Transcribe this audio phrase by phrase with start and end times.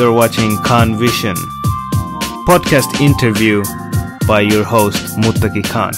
[0.00, 1.36] You're watching Khan Vision
[2.48, 3.62] podcast interview
[4.26, 5.92] by your host Muttaki Khan.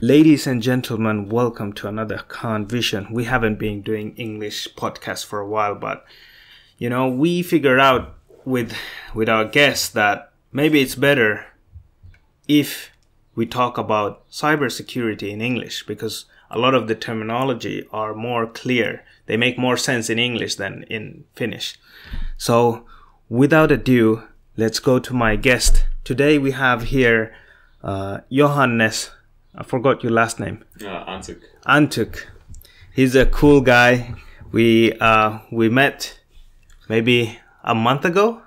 [0.00, 3.08] Ladies and gentlemen, welcome to another Khan Vision.
[3.10, 6.04] We haven't been doing English podcasts for a while, but
[6.78, 8.76] you know, we figured out with
[9.12, 11.46] with our guests that maybe it's better
[12.46, 12.92] if
[13.34, 19.02] we talk about cybersecurity in English because a lot of the terminology are more clear.
[19.26, 21.78] They make more sense in English than in Finnish.
[22.36, 22.86] So,
[23.28, 24.22] without ado,
[24.56, 25.84] let's go to my guest.
[26.04, 27.34] Today we have here
[27.82, 29.10] uh, Johannes.
[29.54, 30.64] I forgot your last name.
[30.78, 31.40] Yeah, Antuk.
[31.66, 32.26] Antuk.
[32.92, 34.14] He's a cool guy.
[34.50, 36.20] We uh, we met
[36.88, 38.42] maybe a month ago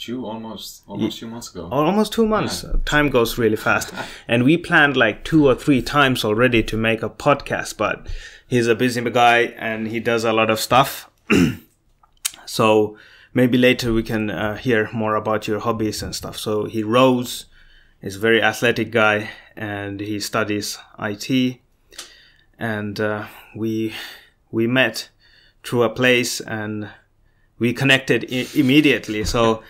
[0.00, 1.68] two almost almost two months ago.
[1.70, 2.64] almost two months.
[2.84, 3.92] Time goes really fast.
[4.28, 8.06] and we planned like two or three times already to make a podcast, but
[8.48, 11.10] he's a busy guy and he does a lot of stuff.
[12.46, 12.96] so
[13.34, 16.36] maybe later we can uh, hear more about your hobbies and stuff.
[16.36, 17.46] So he rows,
[18.02, 21.60] He's a very athletic guy, and he studies IT.
[22.58, 23.94] And uh, we
[24.50, 25.10] we met
[25.62, 26.88] through a place and
[27.58, 29.24] we connected I- immediately.
[29.24, 29.62] So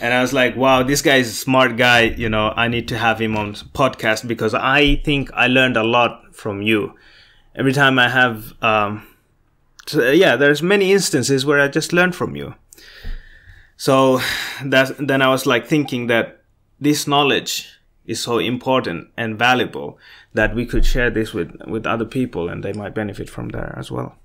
[0.00, 2.02] and I was like, wow, this guy is a smart guy.
[2.02, 5.82] You know, I need to have him on podcast because I think I learned a
[5.82, 6.94] lot from you.
[7.54, 9.06] Every time I have, um,
[9.86, 12.54] so, yeah, there's many instances where I just learned from you.
[13.76, 14.20] So
[14.64, 16.42] that then I was like thinking that
[16.80, 17.68] this knowledge
[18.06, 19.98] is so important and valuable
[20.32, 23.74] that we could share this with with other people and they might benefit from there
[23.78, 24.16] as well.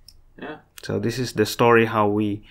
[0.42, 0.58] Yeah.
[0.84, 2.44] So this is the story how we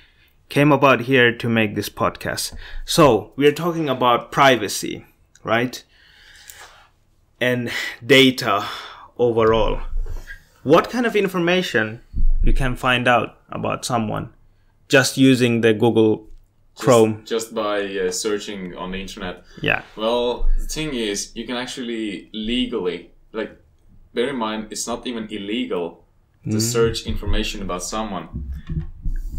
[0.51, 2.55] came about here to make this podcast.
[2.85, 5.07] So, we are talking about privacy,
[5.45, 5.83] right?
[7.41, 7.71] And
[8.05, 8.67] data
[9.19, 9.81] overall.
[10.63, 12.01] What kind of information
[12.43, 14.35] you can find out about someone
[14.89, 16.27] just using the Google
[16.75, 17.21] Chrome?
[17.25, 19.45] Just, just by uh, searching on the internet.
[19.63, 19.83] Yeah.
[19.97, 23.57] Well, the thing is, you can actually legally, like,
[24.13, 26.05] bear in mind, it's not even illegal
[26.45, 26.61] to Mm.
[26.61, 28.29] search information about someone.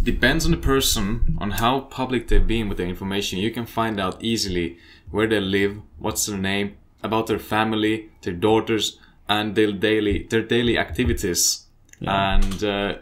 [0.03, 3.39] Depends on the person, on how public they've been with their information.
[3.39, 4.77] You can find out easily
[5.11, 10.41] where they live, what's their name, about their family, their daughters, and their daily their
[10.41, 11.65] daily activities.
[12.01, 12.95] And uh,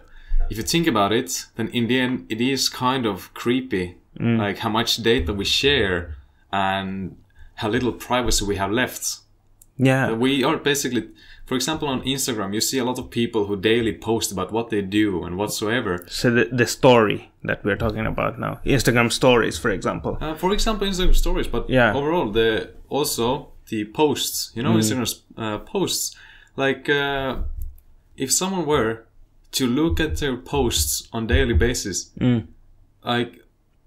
[0.50, 4.58] if you think about it, then in the end, it is kind of creepy, like
[4.58, 6.16] how much data we share
[6.52, 7.16] and
[7.56, 9.20] how little privacy we have left.
[9.78, 10.12] Yeah.
[10.12, 11.10] We are basically,
[11.50, 14.70] for example, on Instagram, you see a lot of people who daily post about what
[14.70, 16.06] they do and whatsoever.
[16.08, 20.18] So the, the story that we're talking about now, Instagram stories, for example.
[20.22, 21.96] Uh, for example, Instagram stories, but Yeah.
[21.98, 23.26] overall, the also
[23.70, 24.52] the posts.
[24.56, 25.06] You know, Instagram
[25.38, 26.16] uh, posts.
[26.56, 27.38] Like, uh,
[28.16, 29.06] if someone were
[29.54, 32.12] to look at their posts on daily basis,
[33.04, 33.31] like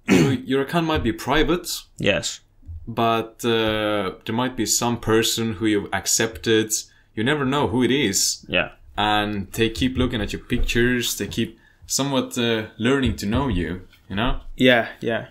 [0.09, 1.69] your, your account might be private,
[1.99, 2.41] Yes.
[2.89, 6.73] but uh, there might be some person who you've accepted.
[7.15, 8.45] You never know who it is.
[8.49, 8.71] Yeah.
[8.97, 11.17] and they keep looking at your pictures.
[11.17, 13.83] They keep somewhat uh, learning to know you.
[14.09, 14.41] You know?
[14.57, 15.29] Yeah, yeah.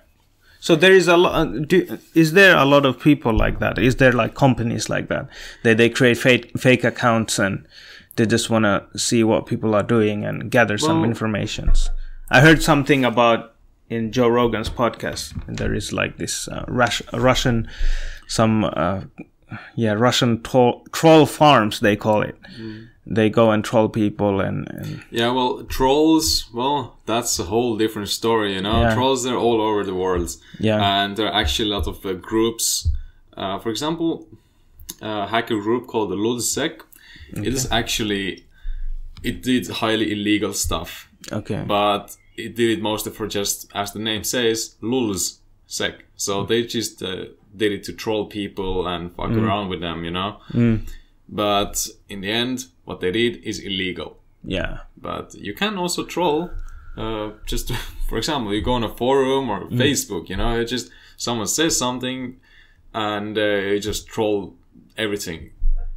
[0.60, 1.68] So there is a lot.
[1.68, 3.78] Do, is there a lot of people like that?
[3.80, 5.28] Is there like companies like that
[5.64, 7.66] that they create fake fake accounts and
[8.16, 11.90] they just want to see what people are doing and gather some Well- informations?
[12.30, 13.56] I heard something about
[13.90, 15.34] in Joe Rogan's podcast.
[15.48, 17.68] There is like this uh, Rus- Russian,
[18.28, 19.02] some uh,
[19.76, 22.36] yeah Russian troll, troll farms they call it.
[23.08, 25.32] They go and troll people and, and Yeah.
[25.32, 26.46] Well, trolls.
[26.54, 28.54] Well, that's a whole different story.
[28.54, 28.94] You know, Yeah.
[28.96, 30.30] trolls they're all over the world.
[30.60, 30.80] Yeah.
[31.04, 32.88] And there are actually a lot of uh, groups.
[33.36, 34.28] Uh, for example,
[35.02, 36.82] a hacker group called the Lulzsec.
[37.34, 38.46] It is actually
[39.24, 41.08] it did highly illegal stuff.
[41.32, 45.94] okay but it did it mostly for just, as the name says, lulz sec.
[46.16, 47.26] So they just uh,
[47.56, 49.42] did it to troll people and fuck mm.
[49.42, 50.38] around with them, you know.
[50.52, 50.88] Mm.
[51.28, 54.18] But in the end, what they did is illegal.
[54.44, 56.52] yeah But you can also troll.
[56.98, 57.72] Uh, just
[58.10, 59.78] for example, you go on a forum or mm.
[59.78, 62.40] Facebook, you know, it just someone says something,
[62.94, 64.56] and uh, you just troll
[64.98, 65.52] everything.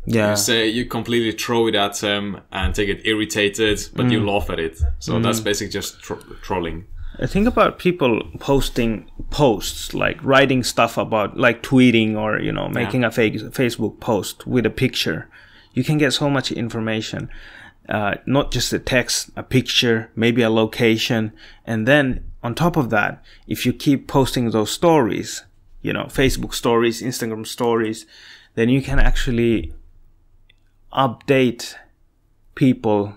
[0.06, 4.20] yeah You say you completely throw it at them and they get irritated, but you
[4.24, 4.80] laugh at it.
[4.98, 6.86] So that's basically just tro- trolling.
[7.18, 12.68] I think about people posting posts, like writing stuff about, like tweeting or, you know,
[12.68, 15.28] making a fake Facebook post with a picture.
[15.74, 17.30] You can get so much information.
[17.88, 21.32] Uh, not just a text, a picture, maybe a location.
[21.66, 25.44] And then on top of that, if you keep posting those stories,
[25.82, 28.06] you know, Facebook stories, Instagram stories,
[28.54, 29.72] then you can actually
[30.92, 31.74] update
[32.54, 33.14] people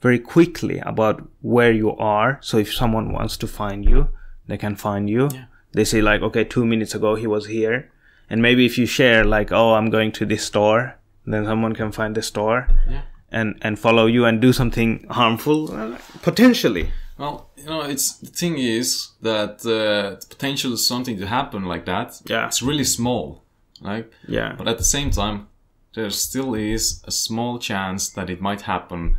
[0.00, 2.38] very quickly about where you are.
[2.40, 4.08] So if someone wants to find you,
[4.46, 5.28] they can find you.
[5.32, 5.44] Yeah.
[5.72, 7.90] They say like, okay, two minutes ago he was here,
[8.30, 10.94] and maybe if you share like, oh, I'm going to this store,
[11.26, 13.02] then someone can find the store Yeah.
[13.30, 16.90] and and follow you and do something harmful uh, potentially.
[17.18, 21.64] Well, you know, it's the thing is that uh, the potential is something to happen
[21.64, 22.20] like that.
[22.30, 22.46] Yeah.
[22.46, 23.42] It's really small,
[23.82, 24.06] right?
[24.28, 24.54] Yeah.
[24.56, 25.48] But at the same time,
[25.94, 29.16] there still is a small chance that it might happen.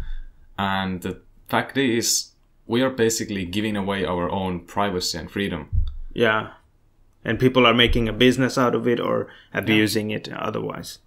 [0.59, 2.31] And the fact is,
[2.67, 5.69] we are basically giving away our own privacy and freedom.
[6.13, 6.49] Yeah.
[7.23, 10.99] And people are making a business out of it or abusing it otherwise.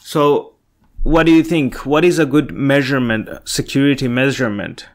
[0.00, 0.54] So,
[1.02, 1.84] what do you think?
[1.84, 4.86] What is a good measurement, security measurement?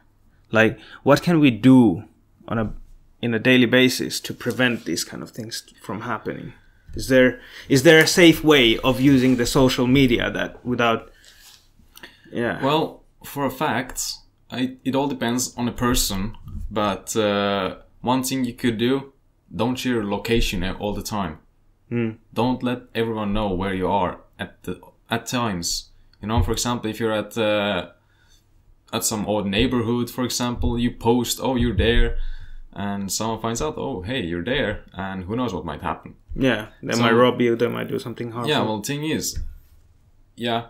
[0.50, 2.04] Like, what can we do
[2.48, 2.72] on a
[3.20, 6.52] in a daily basis to prevent these kind of things from happening?
[6.94, 11.10] Is there is there a safe way of using the social media that without
[12.32, 14.14] yeah Well, for a fact,
[14.50, 16.36] I, it all depends on a person.
[16.70, 19.12] But uh, one thing you could do:
[19.54, 21.38] don't share location all the time.
[22.34, 24.78] Don't let everyone know where you are at the
[25.10, 25.90] at times.
[26.20, 27.88] You know, for example, if you're at uh,
[28.92, 32.18] at some odd neighborhood, for example, you post, "Oh, you're there,"
[32.74, 36.14] and someone finds out, "Oh, hey, you're there," and who knows what might happen.
[36.36, 39.04] yeah they So- might rob you they might do something harmful Yeah, well, the thing
[39.04, 39.38] is,
[40.36, 40.66] yeah,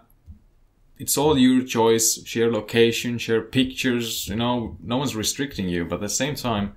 [0.98, 2.24] it's all your choice.
[2.26, 4.28] Share location, share pictures.
[4.28, 6.74] You know, no one's restricting you, but at the same time,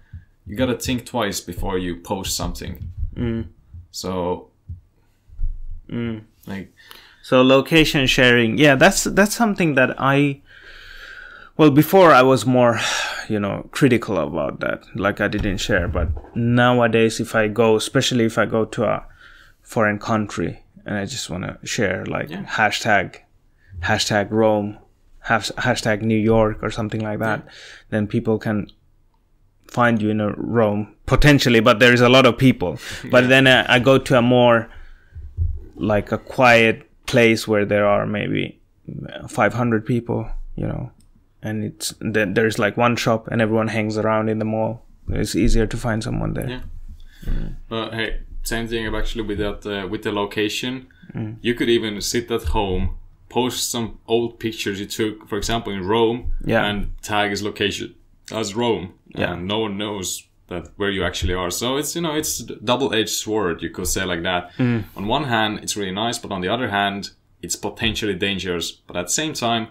[0.48, 2.92] you gotta think twice before you post something.
[3.16, 3.46] Mm.
[3.92, 4.48] So,
[5.90, 6.22] Mm.
[6.48, 6.72] like,
[7.24, 10.42] So location sharing, yeah, that's that's something that I
[11.58, 12.80] well before I was more,
[13.30, 14.84] you know, critical about that.
[14.96, 19.04] Like I didn't share, but nowadays if I go, especially if I go to a
[19.62, 22.44] foreign country and I just want to share like Yeah.
[22.46, 23.18] hashtag
[23.82, 24.78] hashtag Rome,
[25.20, 27.46] hash, hashtag New York or something like that,
[27.90, 28.72] then people can
[29.68, 32.78] find you in a Rome potentially, but there is a lot of people.
[33.12, 34.70] But then uh, I go to a more
[35.76, 38.62] like a quiet place where there are maybe
[39.28, 40.92] 500 people, you know,
[41.42, 44.86] and it's then there's like one shop and everyone hangs around in the mall.
[45.10, 46.50] It's easier to find someone there.
[46.50, 46.62] Yeah.
[47.68, 50.88] but hey, same thing actually with that uh, with the location.
[51.42, 52.96] You could even sit at home,
[53.40, 56.66] post some old pictures you took, for example, in Rome, Yeah.
[56.68, 57.88] and tag his location
[58.32, 58.86] as Rome,
[59.20, 59.34] Yeah.
[59.34, 61.52] and no one knows that where you actually are.
[61.52, 64.44] So it's you know it's a double-edged sword, you could say like that.
[64.58, 64.84] Mm.
[64.98, 67.12] On one hand, it's really nice, but on the other hand,
[67.42, 68.72] it's potentially dangerous.
[68.88, 69.68] But at the same time,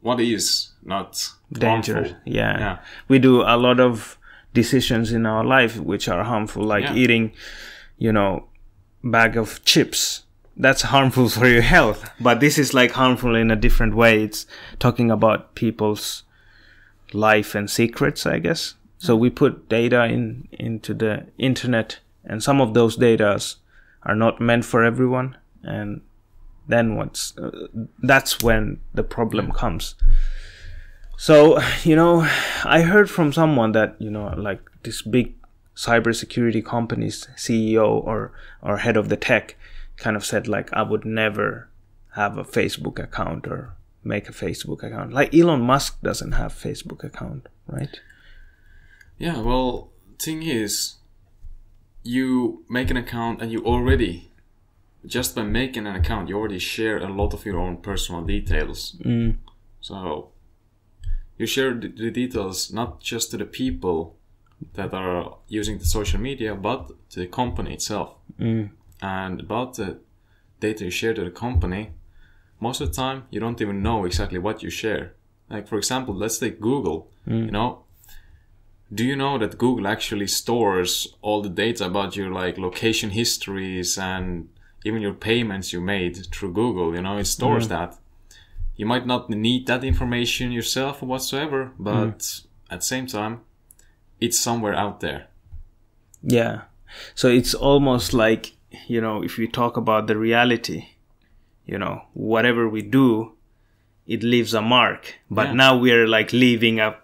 [0.00, 1.10] what is not
[1.52, 2.10] Dangerous.
[2.24, 2.58] Yeah.
[2.58, 2.76] Yeah.
[3.08, 4.18] We do a lot of
[4.52, 6.94] decisions in our life which are harmful, like Yeah.
[7.02, 7.32] eating,
[7.98, 8.48] you know,
[9.04, 10.25] bag of chips.
[10.56, 12.10] That's harmful for your health.
[12.20, 14.22] But this is like harmful in a different way.
[14.22, 14.46] It's
[14.78, 16.22] talking about people's
[17.12, 18.74] life and secrets, I guess.
[18.98, 23.56] So we put data in into the internet, and some of those datas
[24.02, 25.36] are not meant for everyone.
[25.62, 26.00] And
[26.66, 27.68] then what's uh,
[28.02, 29.94] that's when the problem comes.
[31.16, 32.28] So, you know,
[32.64, 35.34] I heard from someone that, you know, like this big
[35.74, 38.32] cybersecurity company's CEO or,
[38.62, 39.56] or head of the tech
[39.96, 41.68] kind of said, like, I would never
[42.12, 45.12] have a Facebook account or make a Facebook account.
[45.12, 48.00] Like Elon Musk doesn't have Facebook account, right?
[49.18, 50.96] Yeah, well, thing is,
[52.02, 54.30] you make an account and you already,
[55.04, 58.96] just by making an account, you already share a lot of your own personal details.
[59.02, 59.36] Mm.
[59.80, 60.30] So,
[61.36, 64.16] you share the, details not just to the people
[64.74, 68.14] that are using the social media, but to the company itself.
[68.40, 68.70] Mm.
[69.00, 69.98] And about the
[70.60, 71.90] data you share to the company,
[72.60, 75.14] most of the time you don't even know exactly what you share.
[75.50, 77.10] Like for example, let's take Google.
[77.28, 77.46] Mm.
[77.46, 77.84] You know,
[78.92, 83.98] do you know that Google actually stores all the data about your like location histories
[83.98, 84.48] and
[84.84, 86.94] even your payments you made through Google?
[86.94, 87.70] You know, it stores mm.
[87.70, 87.98] that.
[88.76, 92.46] You might not need that information yourself or whatsoever, but mm.
[92.70, 93.40] at the same time,
[94.20, 95.28] it's somewhere out there.
[96.22, 96.62] Yeah.
[97.14, 98.55] So it's almost like,
[98.88, 100.88] you know, if we talk about the reality,
[101.66, 103.32] you know, whatever we do,
[104.06, 105.14] it leaves a mark.
[105.30, 105.52] But Yeah.
[105.54, 106.96] now we're like leaving a,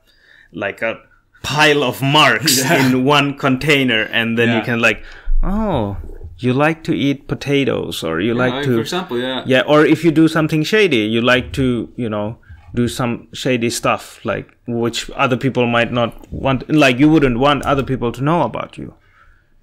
[0.52, 1.00] like a
[1.42, 2.86] pile of marks Yeah.
[2.86, 4.02] in one container.
[4.02, 5.02] And then you can like,
[5.42, 5.96] oh,
[6.38, 9.62] you like to eat potatoes or you like to, for example, yeah, yeah.
[9.66, 12.38] Or if you do something shady, you like to, you know,
[12.74, 17.62] do some shady stuff like which other people might not want, like you wouldn't want
[17.66, 18.94] other people to know about you.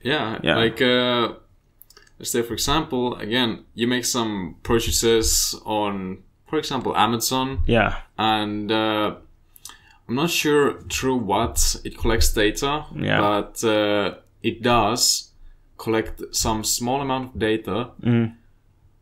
[0.03, 0.55] Yeah, Yeah.
[0.57, 1.33] like uh,
[2.19, 7.95] let's say for example, again, you make some purchases on for example, Amazon, Yeah.
[8.17, 9.15] and uh,
[10.07, 13.19] I'm not sure through what it collects data, Yeah.
[13.21, 15.31] but uh, it does
[15.77, 17.91] collect some small amount of data.
[18.03, 18.33] Mm.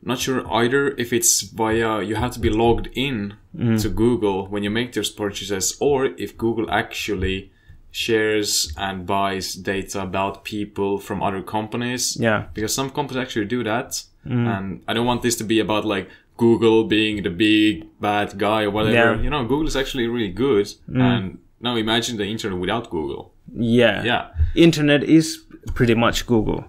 [0.03, 3.81] Not sure either if it's via you have to be logged in Mm.
[3.81, 7.49] to Google when you make those purchases, or if Google actually
[7.91, 12.17] shares and buys data about people from other companies.
[12.19, 12.45] Yeah.
[12.53, 14.47] Because some companies actually do that, mm.
[14.47, 18.63] and I don't want this to be about like Google being the big bad guy
[18.63, 19.15] or whatever.
[19.15, 19.21] Yeah.
[19.21, 21.01] You know, Google is actually really good, mm.
[21.01, 23.33] and now imagine the internet without Google.
[23.53, 24.03] Yeah.
[24.03, 26.65] Yeah, Internet is pretty much Google.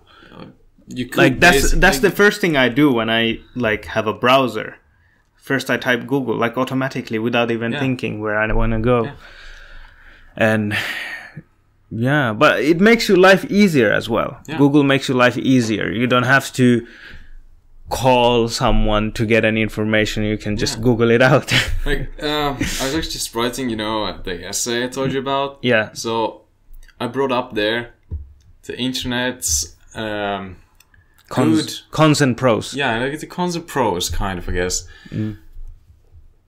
[0.89, 4.15] you could Like that's that's the first thing I do when I like have a
[4.15, 4.77] browser.
[5.35, 7.81] First I type Google like automatically without even Yeah.
[7.81, 9.05] thinking where I want to go.
[9.05, 9.13] Yeah.
[10.41, 10.75] And
[11.91, 14.39] yeah, but it makes your life easier as well.
[14.47, 14.57] Yeah.
[14.59, 15.91] Google makes your life easier.
[15.91, 16.87] You don't have to
[17.91, 20.23] call someone to get any information.
[20.23, 20.85] You can just Yeah.
[20.85, 21.53] Google it out.
[21.87, 25.59] like uh, I was actually just writing, you know, the essay I told you about.
[25.63, 25.91] yeah.
[25.93, 26.43] So
[27.01, 27.95] I brought up there
[28.63, 30.57] the internet's um,
[31.31, 32.75] Cons, good cons and pros.
[32.75, 34.87] Yeah, like the cons and pros, kind of, I guess.
[35.11, 35.39] Mm.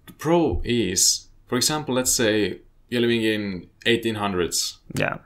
[0.07, 5.19] The pro is, for example, let's say you're living in 1800s Yeah.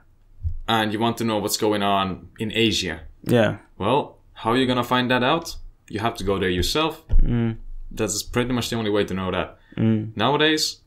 [0.67, 3.01] and you want to know what's going on in Asia.
[3.23, 3.57] Yeah.
[3.77, 5.57] Well, how are you gonna find that out?
[5.89, 7.03] You have to go there yourself.
[7.21, 7.57] Mm.
[7.91, 9.57] That's pretty much the only way to know that.
[9.77, 10.81] Nowadays,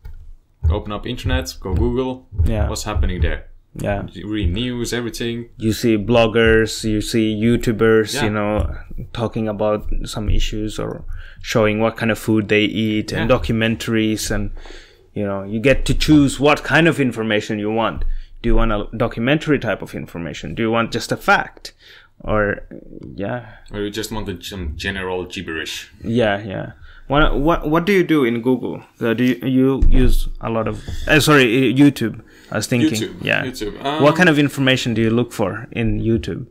[0.71, 2.69] open up internet, go Google, Yeah.
[2.69, 3.45] what's happening there.
[3.75, 4.07] Yeah.
[4.25, 5.51] Read news, everything.
[5.57, 8.25] you see bloggers, you see YouTubers, Yeah.
[8.25, 8.75] you know,
[9.13, 11.05] talking about some issues or
[11.43, 14.51] showing what kind of food they eat and documentaries and
[15.19, 18.05] you know, you get to choose what kind of information you want.
[18.43, 20.55] Do you want a documentary type of information?
[20.55, 21.65] Do you want just a fact?
[22.31, 22.41] Or
[23.25, 23.41] yeah,
[23.73, 25.75] Or you just want some general gibberish.
[26.23, 26.67] yeah, yeah.
[27.13, 28.75] What what what do you do in Google?
[29.01, 29.69] Uh, do you, you
[30.05, 30.77] use a lot of
[31.09, 32.15] uh, sorry uh, YouTube?
[32.53, 33.17] I was thinking, YouTube.
[33.31, 33.45] yeah.
[33.47, 33.75] YouTube.
[34.03, 36.43] what Um, kind of information do you look for in YouTube?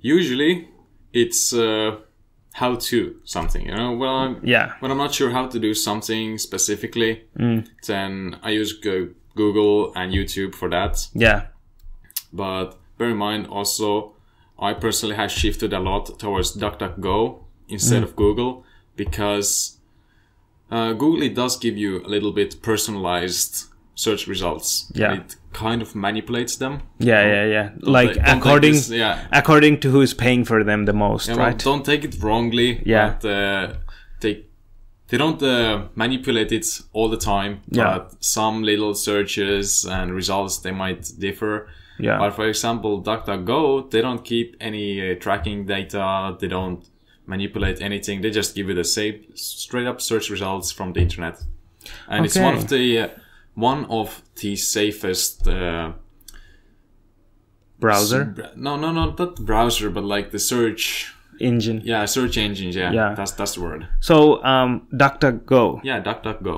[0.00, 0.68] Usually,
[1.12, 1.96] it's uh,
[2.52, 3.64] how to something.
[3.66, 7.66] You know, well, I'm, Yeah, when I'm not sure how to do something specifically, Mm.
[7.86, 11.08] then I use Go- Google and YouTube for that.
[11.14, 11.46] yeah.
[12.32, 14.14] But bear in mind also,
[14.58, 17.38] I personally have shifted a lot towards DuckDuckGo
[17.68, 18.04] instead Mm.
[18.04, 18.64] of Google
[18.96, 19.76] because
[20.70, 23.66] uh, Google it does give you a little bit personalized
[24.04, 24.90] search results.
[24.94, 25.14] Yeah.
[25.18, 26.74] It kind of manipulates them.
[26.98, 27.70] Yeah, yeah, yeah.
[27.80, 29.26] Like Don't according this- yeah.
[29.32, 31.58] according to who is paying for them the most, Yeah, well, right?
[31.58, 32.82] don't take it wrongly.
[32.86, 33.16] Yeah.
[33.20, 33.74] But, uh,
[34.20, 34.34] they
[35.08, 37.52] they don't uh, manipulate it all the time.
[37.68, 37.98] Yeah.
[37.98, 41.66] But some little searches and results they might differ.
[41.98, 46.36] yeah, But for example, DuckDuckGo, they don't keep any uh, tracking data.
[46.40, 46.82] They don't
[47.26, 48.22] manipulate anything.
[48.22, 51.36] They just give you the same straight up search results from the internet.
[52.08, 53.08] And it's one of the uh,
[53.54, 55.92] one of the safest uh,
[57.78, 61.14] browser No, no, no, not browser, but like the search.
[61.40, 61.80] engine.
[61.84, 62.76] Yeah, search engines.
[62.76, 63.14] Yeah, Yeah.
[63.16, 63.88] that's that's the word.
[64.00, 65.80] So, um, DuckDuckGo.
[65.82, 66.54] Yeah, DuckDuckGo.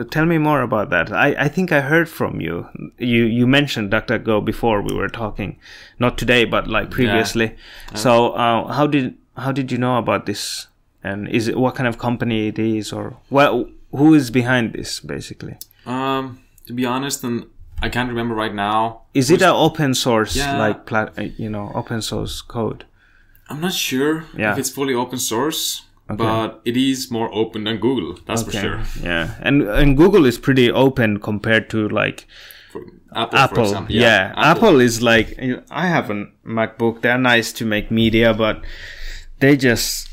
[0.00, 1.12] Uh, tell me more about that.
[1.12, 2.66] I, I think I heard from you.
[2.98, 5.58] You you mentioned DuckDuckGo before we were talking,
[5.98, 7.48] not today, but like previously.
[7.90, 7.98] Yeah.
[7.98, 10.68] So, uh, how did how did you know about this?
[11.04, 15.00] And is it what kind of company it is, or well, who is behind this
[15.00, 15.56] basically?
[15.86, 17.46] Um, to be honest, and
[17.82, 19.02] I can't remember right now.
[19.14, 20.56] Is it an open source Yeah.
[20.58, 22.84] like plat, uh, you know open source code?
[23.48, 24.52] I'm not sure Yeah.
[24.52, 28.18] if it's fully open source, but it is more open than Google.
[28.26, 28.80] That's for sure.
[29.02, 32.26] Yeah, and and Google is pretty open compared to like
[32.72, 32.82] For
[33.14, 33.62] Apple, for Apple.
[33.64, 33.94] example.
[33.94, 34.80] Yeah, Apple.
[34.80, 35.36] is like
[35.70, 37.02] I have a MacBook.
[37.02, 38.62] They're nice to make media, but
[39.40, 40.08] they just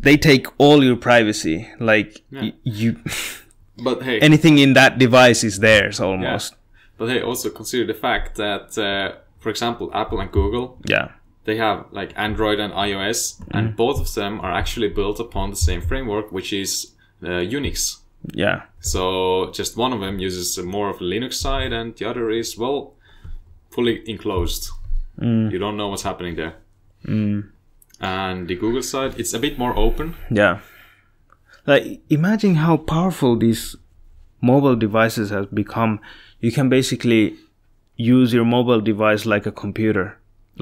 [0.00, 1.68] they take all your privacy.
[1.80, 2.96] Like y- you,
[3.82, 6.54] But hey, anything in that device is theirs almost.
[6.98, 11.08] but hey, also consider the fact that, uh, for example, Apple and Google, Yeah,
[11.44, 13.56] they have like Android and iOS, Mm-hmm.
[13.56, 16.92] and both of them are actually built upon the same framework, which is
[17.22, 17.98] uh, Unix.
[18.34, 22.30] yeah, So just one of them uses more of the Linux side, and the other
[22.30, 22.94] is well
[23.70, 24.70] fully enclosed.
[25.20, 25.50] Mm.
[25.52, 26.54] You don't know what's happening there.
[28.00, 30.14] And the Google side, it's a bit more open.
[30.30, 30.58] yeah.
[31.70, 31.84] Like
[32.18, 33.62] imagine how powerful these
[34.40, 35.92] mobile devices have become.
[36.40, 37.22] You can basically
[37.96, 40.06] use your mobile device like a computer,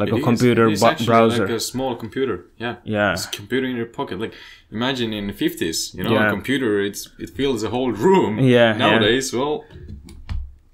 [0.01, 1.45] like It a is- computer bu- browser.
[1.47, 2.37] like a small computer.
[2.65, 3.13] Yeah, Yeah.
[3.15, 4.17] it's a computer in your pocket.
[4.25, 4.35] Like
[4.79, 6.29] imagine in the fifties, you know, Yeah.
[6.29, 6.71] a computer.
[6.89, 8.33] It's it fills a whole room.
[8.39, 8.73] Yeah, yeah.
[8.83, 9.55] Nowadays, well,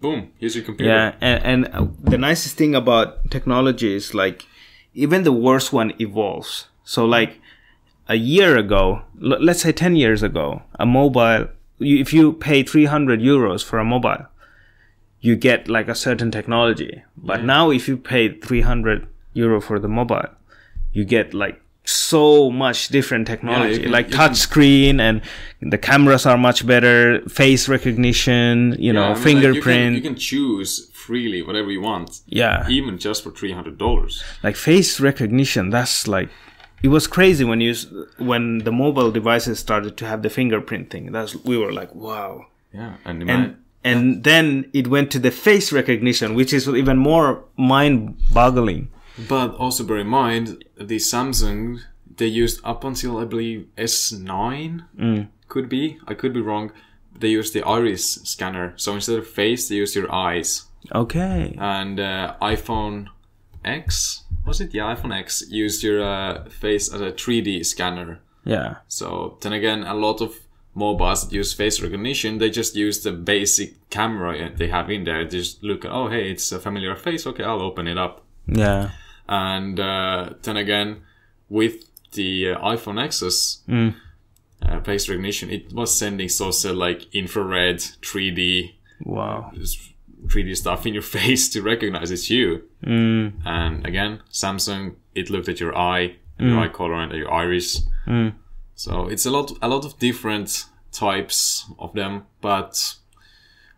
[0.00, 0.90] boom, here's your computer.
[0.92, 4.46] Yeah, and, and uh, the nicest thing about technology is like
[4.94, 6.66] even the worst one evolves.
[6.84, 7.40] So like
[8.08, 12.62] a year ago, l- let's say 10 years ago, a mobile, you, if you pay
[12.62, 14.26] 300 euros for a mobile,
[15.20, 17.02] you get like a certain technology.
[17.16, 17.46] But Yeah.
[17.46, 20.28] now, if you pay 300 euro for the mobile,
[20.92, 25.20] you get like so much different technology, can- like touch can- screen, and
[25.60, 29.94] the cameras are much better, face recognition, you know, I mean, like, fingerprint.
[29.94, 32.68] you, can, you can choose freely whatever you want, yeah.
[32.68, 34.22] even just for three hundred dollars.
[34.44, 36.28] like face recognition that's like
[36.82, 37.74] it was crazy when you
[38.18, 42.46] when the mobile devices started to have the fingerprint thing that's we were like wow.
[42.74, 47.44] Yeah, and, and and then it went to the face recognition which is even more
[47.56, 48.88] mind boggling
[49.28, 51.80] but also bear in mind the Samsung
[52.16, 55.28] they used up until I believe S nine Mm.
[55.48, 55.98] could be.
[56.06, 56.72] I could be wrong.
[57.18, 60.64] They used the iris scanner, so instead of face, they used your eyes.
[60.94, 61.54] okay.
[61.58, 63.08] And uh, iPhone
[63.64, 64.70] X was it?
[64.72, 68.20] the iPhone X used your uh, face as a 3D scanner.
[68.44, 70.34] yeah So then again, a lot of
[70.74, 75.24] mobiles that use face recognition, they just use the basic camera they have in there.
[75.24, 77.26] They just look at, oh hey, it's a familiar face.
[77.26, 78.24] Okay, I'll open it up.
[78.46, 78.90] yeah
[79.28, 81.02] And uh, then again,
[81.48, 81.74] with
[82.12, 83.94] the uh, iPhone XS Mm.
[84.62, 88.72] uh, face recognition, it was sending so-called like infrared 3D
[89.04, 89.50] wow
[90.26, 92.62] 3D stuff in your face to recognize it's you.
[92.84, 93.32] mm.
[93.44, 97.86] And again, Samsung, it looked at your eye, and your eye color, and your iris.
[98.06, 98.34] Mm.
[98.74, 102.24] So it's a lot, a lot of different types of them.
[102.40, 102.96] But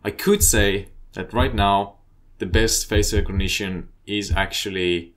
[0.02, 1.96] I could say that right now,
[2.38, 5.12] the best face recognition is actually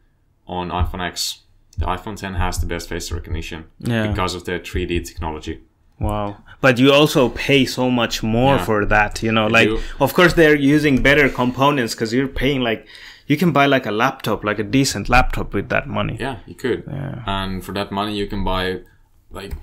[0.47, 1.41] on iPhone X.
[1.77, 4.07] The iPhone 10 has the best face recognition Yeah.
[4.07, 5.61] because of their 3D technology.
[5.99, 6.37] Wow.
[6.61, 8.65] But you also pay so much more Yeah.
[8.65, 12.87] for that, you know, like of course they're using better components cuz you're paying like
[13.27, 16.17] you can buy like a laptop, like a decent laptop with that money.
[16.19, 16.83] Yeah, you could.
[16.87, 17.23] Yeah.
[17.25, 18.79] And for that money, you can buy
[19.31, 19.53] like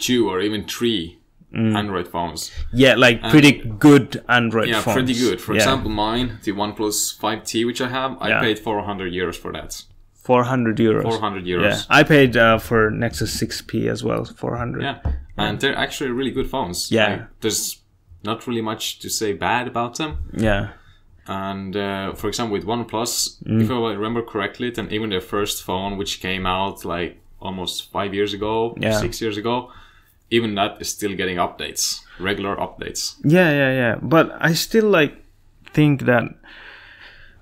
[0.00, 1.18] two or even three
[1.54, 1.76] mm.
[1.76, 2.50] Android phones.
[2.72, 4.94] Yeah, like pretty good Android Yeah, phones.
[4.94, 5.40] pretty good.
[5.40, 5.58] For Yeah.
[5.58, 9.82] example, mine, the OnePlus 5T, which I have, I paid 400 euros for that.
[10.22, 11.02] 400 euros.
[11.02, 11.80] 400 euros Yeah.
[11.88, 14.82] I paid uh, for Nexus 6P as well, 400.
[14.82, 14.98] Yeah.
[15.36, 16.90] And they're actually really good phones.
[16.90, 17.10] Yeah.
[17.10, 17.78] Like, there's
[18.22, 20.18] not really much to say bad about them.
[20.36, 20.68] Yeah.
[21.26, 23.62] And uh, for example, with OnePlus, Mm.
[23.62, 28.12] if I remember correctly, then even their first phone, which came out like almost five
[28.14, 28.98] years ago, Yeah.
[29.00, 29.70] six years ago,
[30.30, 33.14] even that is still getting updates, regular updates.
[33.24, 33.96] Yeah, yeah, yeah.
[34.02, 35.14] But I still like
[35.72, 36.24] think that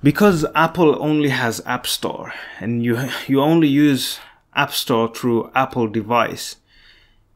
[0.02, 4.18] because Apple only has App Store and you you only use
[4.54, 6.56] App Store through Apple device,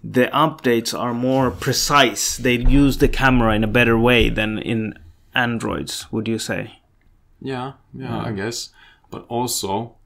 [0.03, 2.37] the updates are more precise.
[2.37, 4.99] They use the camera in a better way than in
[5.35, 6.81] Androids, would you say?
[7.41, 8.71] Yeah, yeah, I guess.
[9.11, 9.97] But also,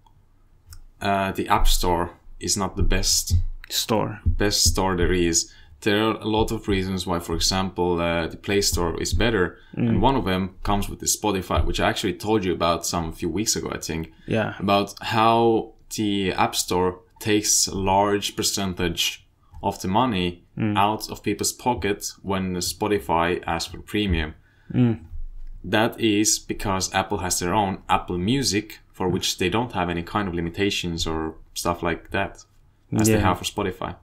[1.01, 3.35] uh, the App Store is not the best
[3.69, 4.21] Store.
[4.25, 5.53] best store there is.
[5.83, 9.59] There are a lot of reasons why, for example, uh, the Play Store is better,
[9.75, 10.01] and mm.
[10.01, 13.29] one of them comes with the Spotify, which I actually told you about some few
[13.29, 14.55] weeks ago, I think, Yeah.
[14.59, 19.27] about how the App Store takes a large percentage
[19.63, 20.77] of the money mm.
[20.77, 24.35] out of people's pocket when Spotify asks for premium.
[24.73, 25.01] Mm.
[25.63, 30.03] That is because Apple has their own Apple Music, for which they don't have any
[30.03, 32.45] kind of limitations or stuff like that,
[32.99, 33.97] as they have for Spotify.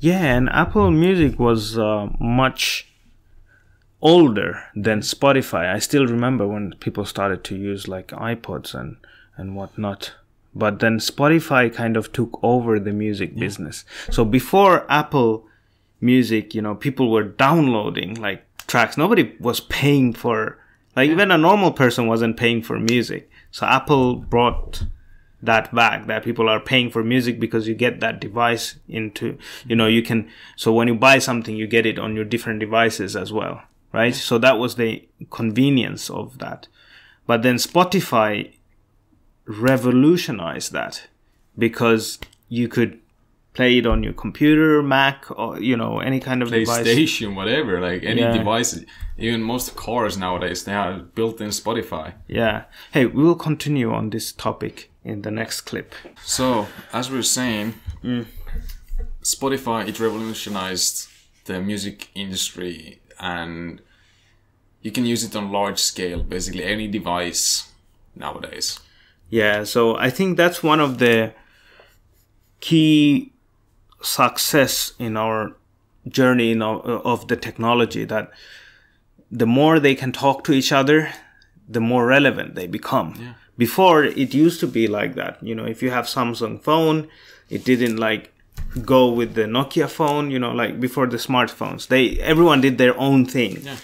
[0.00, 2.88] Yeah, and Apple Music was uh, much
[4.02, 5.72] older than Spotify.
[5.72, 8.96] I still remember when people started to use like iPods and
[9.36, 10.12] and whatnot.
[10.54, 13.84] But then Spotify kind of took over the music business.
[14.10, 15.46] So before Apple
[16.00, 18.96] Music, you know, people were downloading like tracks.
[18.96, 20.58] Nobody was paying for
[20.94, 23.30] like even a normal person wasn't paying for music.
[23.50, 24.84] So Apple brought
[25.44, 29.76] that back that people are paying for music because you get that device into you
[29.76, 33.14] know you can so when you buy something you get it on your different devices
[33.16, 33.62] as well
[33.94, 34.14] right?
[34.14, 36.66] So that was the convenience of that.
[37.26, 38.52] But then spotify
[39.46, 41.06] revolutionized that
[41.56, 43.00] because you could
[43.54, 47.80] play it on your computer mac or you know any kind of device PlayStation, whatever,
[47.80, 48.36] like any Yeah.
[48.38, 48.84] device.
[49.16, 52.14] Even most cars nowadays, they have built-in Spotify.
[52.26, 57.16] yeah hey we will continue on this topic in the next clip So, as we
[57.16, 58.26] were saying, Mm.
[59.22, 61.08] Spotify it revolutionized
[61.44, 63.80] the music industry, and
[64.82, 67.70] you can use it on large scale, basically any device
[68.16, 68.80] nowadays.
[69.30, 71.32] Yeah, so I think that's one of the
[72.60, 73.32] key
[74.04, 75.56] success in our
[76.08, 78.30] journey in our, of the technology that
[79.30, 81.12] the more they can talk to each other,
[81.68, 83.34] the more relevant they become.
[83.56, 87.08] Before it used to be like that, you know, if you have Samsung phone,
[87.48, 88.32] it didn't like
[88.84, 91.88] go with the Nokia phone, you know, like before the smartphones.
[91.88, 93.62] They everyone did their own thing.
[93.62, 93.76] Yeah.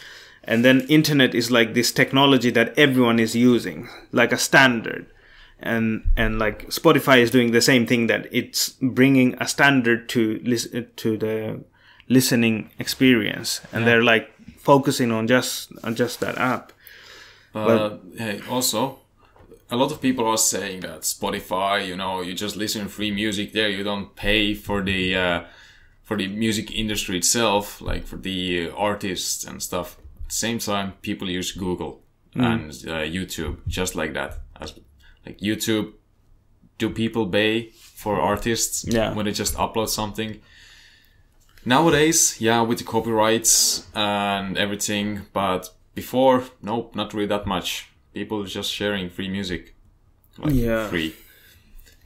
[0.44, 5.06] And then internet is like this technology that everyone is using, like a standard.
[5.62, 10.40] And and like Spotify is doing the same thing that it's bringing a standard to
[10.42, 11.64] listen to the
[12.08, 16.72] listening experience and they're like focusing on just on just that app.
[17.52, 18.98] But hey, also,
[19.70, 23.52] a lot of people are saying that Spotify, you know, you just listen free music
[23.52, 23.68] there.
[23.68, 25.44] You don't pay for the uh,
[26.02, 29.98] for the music industry itself, like for the artists and stuff.
[30.24, 32.02] At the same time, people use Google
[32.34, 34.38] and uh, YouTube just like that.
[34.60, 34.74] As
[35.26, 35.92] like YouTube,
[36.78, 39.14] do people pay for artists Yeah.
[39.14, 40.40] when they just upload something?
[41.64, 47.88] Nowadays, yeah, with the copyrights and everything, but before, nope, not really that much.
[48.14, 49.74] People just sharing free music,
[50.38, 50.88] like Yeah.
[50.88, 51.14] free.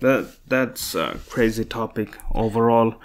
[0.00, 2.96] That that's a crazy topic overall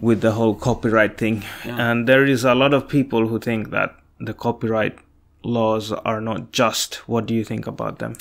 [0.00, 1.42] with the whole copyright thing.
[1.64, 4.98] And there is a lot of people who think that the copyright
[5.42, 6.94] laws are not just.
[7.08, 8.14] What do you think about them?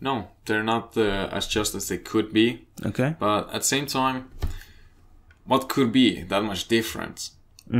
[0.00, 3.14] No, they're not uh, as just as they could be, Okay.
[3.18, 4.30] but at the same time,
[5.44, 7.30] what could be that much different?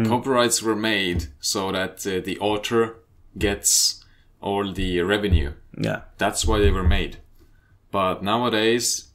[0.06, 2.94] Copyrights were made so that uh, the author
[3.36, 4.04] gets
[4.40, 5.52] all the revenue.
[5.76, 6.02] Yeah.
[6.16, 7.16] That's why they were made.
[7.90, 9.08] But nowadays,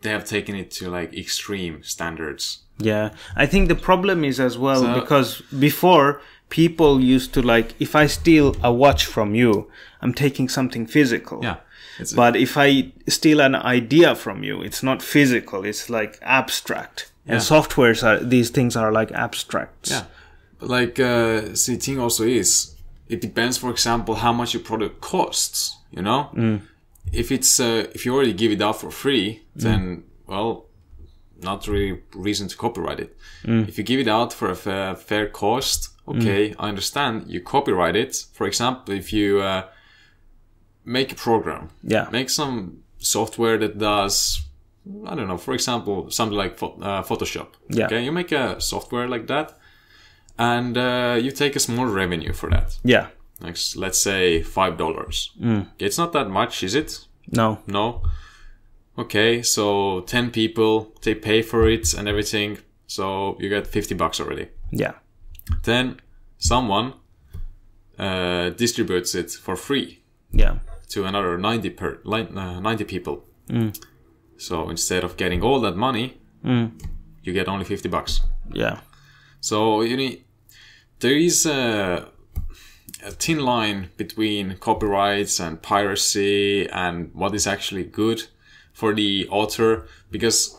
[0.00, 2.60] they have taken it to like extreme standards.
[2.78, 7.74] Yeah, I think the problem is as well So- because before people used to like
[7.78, 11.40] if I steal a watch from you, I'm taking something physical.
[11.42, 11.56] Yeah.
[11.98, 17.10] It's But if I steal an idea from you, it's not physical, it's like abstract.
[17.26, 19.90] And softwares are these things are like abstracts.
[19.90, 20.04] Yeah.
[20.60, 22.74] Like, uh, see, the thing also is,
[23.08, 26.30] it depends, for example, how much your product costs, you know?
[27.12, 30.66] If it's, uh, if you already give it out for free, then, well,
[31.42, 33.16] not really reason to copyright it.
[33.68, 37.96] If you give it out for a fair, fair cost, okay, I understand, you copyright
[37.96, 38.26] it.
[38.32, 39.64] For example, if you, uh,
[40.86, 42.08] make a program, Yeah.
[42.12, 44.40] make some software that does
[45.06, 47.86] i don't know for example something like uh, photoshop Yeah.
[47.86, 49.58] okay you make a software like that
[50.38, 53.06] and uh, you take a small revenue for that Yeah.
[53.40, 55.32] like let's say five dollars
[55.78, 57.58] it's not that much is it No.
[57.66, 58.02] no
[58.98, 64.20] okay so 10 people they pay for it and everything so you get 50 bucks
[64.20, 64.92] already Yeah.
[65.64, 65.96] then
[66.38, 66.92] someone
[67.98, 70.00] uh, distributes it for free
[70.32, 70.58] Yeah.
[70.90, 73.24] To another 90 per uh, 90 people.
[74.38, 76.18] So instead of getting all that money,
[77.22, 78.20] you get only 50 bucks.
[78.52, 78.80] Yeah.
[79.40, 80.24] So you need
[81.00, 82.08] there is a,
[83.04, 88.22] a thin line between copyrights and piracy and what is actually good
[88.72, 90.56] for the author because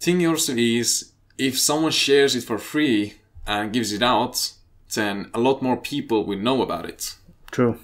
[0.00, 3.14] thing also is if someone shares it for free
[3.46, 4.52] and gives it out
[4.94, 7.14] then a lot more people will know about it
[7.50, 7.78] True.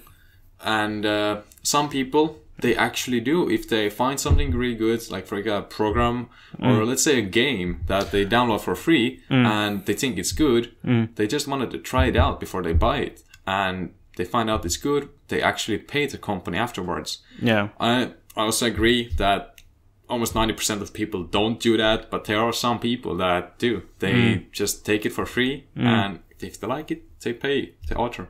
[0.65, 3.49] And uh, some people they actually do.
[3.49, 6.87] If they find something really good like for a program or mm.
[6.87, 9.45] let's say a game that they download for free mm.
[9.45, 11.13] and they think it's good mm.
[11.15, 13.23] they just wanted to try it out before they buy it.
[13.45, 17.19] And they find out it's good they actually pay the company afterwards.
[17.41, 17.69] Yeah.
[17.79, 19.61] i I also agree that
[20.09, 23.83] almost 90% of people don't do that but there are some people that do.
[23.99, 28.29] They just take it for free and if they like it they pay the author.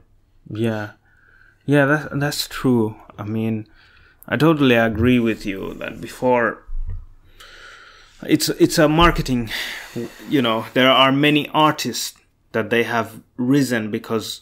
[0.49, 0.91] Yeah,
[1.65, 2.95] yeah, that's that's true.
[3.17, 3.67] I mean,
[4.27, 6.63] I totally agree with you that before
[8.23, 9.49] it's it's a marketing.
[10.29, 12.17] You know, there are many artists
[12.51, 14.41] that they have risen because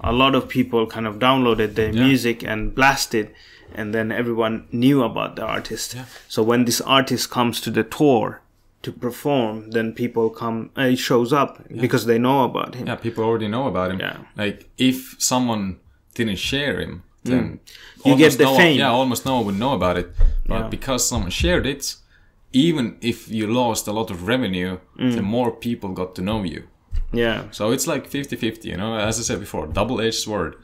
[0.00, 3.34] a lot of people kind of downloaded their music and blasted,
[3.74, 5.96] and then everyone knew about the artist.
[6.28, 8.40] So when this artist comes to the tour
[8.82, 10.70] to perform, then people come.
[10.76, 12.86] Uh, he shows up because they know about him.
[12.86, 14.00] Yeah, people already know about him.
[14.00, 14.18] Yeah.
[14.36, 15.78] Like if someone
[16.16, 17.58] didn't share him, then Mm.
[18.06, 18.78] You get the no one- fame.
[18.78, 20.08] yeah, almost no one would know about it.
[20.50, 20.68] But Yeah.
[20.76, 21.96] because someone shared it,
[22.52, 25.14] even if you lost a lot of revenue, Mm.
[25.16, 26.62] the more people got to know you.
[27.12, 27.38] Yeah.
[27.50, 30.54] So it's like 50-50, you know, as I said before, double-edged sword.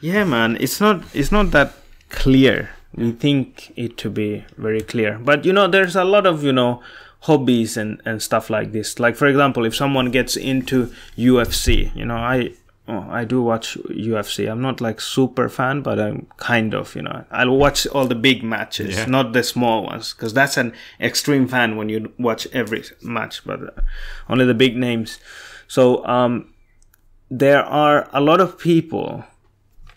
[0.00, 1.70] Yeah, man, it's not it's not that
[2.10, 2.58] clear.
[2.96, 6.52] We think it to be very clear, but you know, there's a lot of you
[6.52, 6.80] know
[7.28, 8.98] hobbies and and stuff like this.
[9.04, 10.76] Like for example, if someone gets into
[11.16, 12.50] UFC, you know, I
[12.88, 14.50] oh, I do watch UFC.
[14.50, 18.14] I'm not like super fan, but I'm kind of you know I'll watch all the
[18.14, 19.06] big matches, Yeah.
[19.06, 23.60] not the small ones, because that's an extreme fan when you watch every match, but
[23.62, 23.80] uh,
[24.28, 25.18] only the big names.
[25.68, 26.52] So um,
[27.30, 29.24] there are a lot of people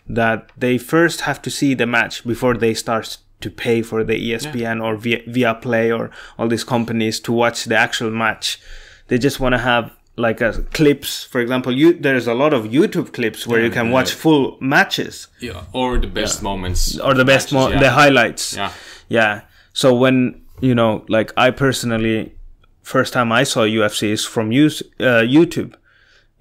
[0.08, 4.14] that they first have to see the match before they start to pay for the
[4.14, 8.60] ESPN or via, Viaplay or all these companies to watch the actual match.
[9.06, 11.24] They just want to have like a clips.
[11.24, 13.92] For example, you there's a lot of YouTube clips where you can yeah.
[13.92, 16.98] watch full matches Yeah, or the best moments.
[16.98, 17.80] or the best matches, yeah.
[17.80, 18.56] the highlights.
[18.56, 18.72] Yeah.
[19.08, 19.40] Yeah.
[19.72, 22.34] So when you know, like I personally,
[22.82, 25.74] first time I saw UFC is from use, uh, YouTube,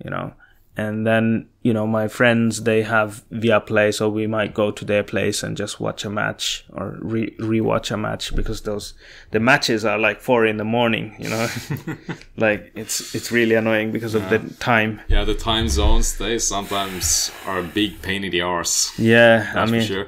[0.04, 0.34] you know,
[0.80, 5.04] and then you know my friends they have Viaplay, so we might go to their
[5.04, 8.94] place and just watch a match or re rewatch a match because those
[9.32, 11.48] the matches are like four in the morning, you know,
[12.38, 15.02] like it's it's really annoying because of the time.
[15.10, 18.98] Yeah, the time zones they sometimes are a big pain in the arse.
[18.98, 20.08] Yeah, I mean, for sure.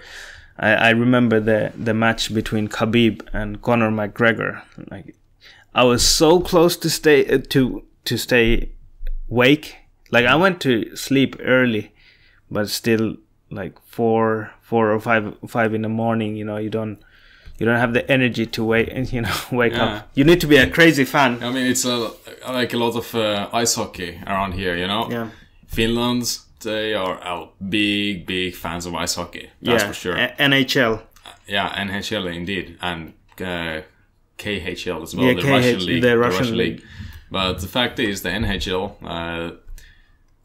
[0.58, 4.62] I, I remember the the match between Khabib and Conor McGregor.
[4.90, 5.16] Like,
[5.76, 8.72] I was so close to stay uh, to to stay
[9.30, 9.76] awake.
[10.12, 11.92] Like I went to sleep early,
[12.50, 13.16] but still
[13.50, 16.36] like four four or five five in the morning.
[16.36, 17.00] You know, you don't
[17.60, 19.86] you don't have the energy to wake you know wake Yeah.
[19.86, 20.10] up.
[20.16, 21.42] You need to be a crazy fan.
[21.44, 22.12] I mean, it's a,
[22.48, 25.10] like a lot of uh, ice hockey around here, you know?
[25.10, 25.30] Yeah.
[25.68, 29.50] Finland, they are uh, big, big fans of ice hockey.
[29.62, 30.16] That's yeah, for sure.
[30.18, 31.02] A- NHL.
[31.48, 32.78] yeah, NHL indeed.
[32.82, 33.82] And uh,
[34.38, 36.84] KHL as well, Yeah, the, KH Russian league, the Russian league.
[37.30, 39.56] But the fact is, the NHL, uh,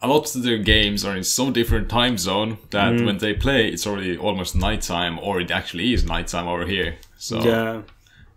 [0.02, 3.06] a lot of their games are in so different time zone that Mm.
[3.06, 6.96] when they play, it's already almost nighttime, or it actually is nighttime over here.
[7.18, 7.82] So Yeah.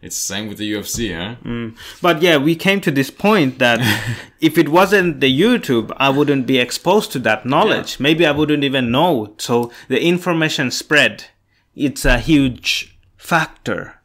[0.01, 1.35] it's the same with the UFC, huh?
[2.01, 3.79] But yeah, we came to this point that
[4.41, 7.99] if it wasn't the YouTube, I wouldn't be exposed to that knowledge.
[7.99, 9.33] Maybe I wouldn't even know.
[9.37, 11.25] So the information spread,
[11.75, 13.95] it's a huge factor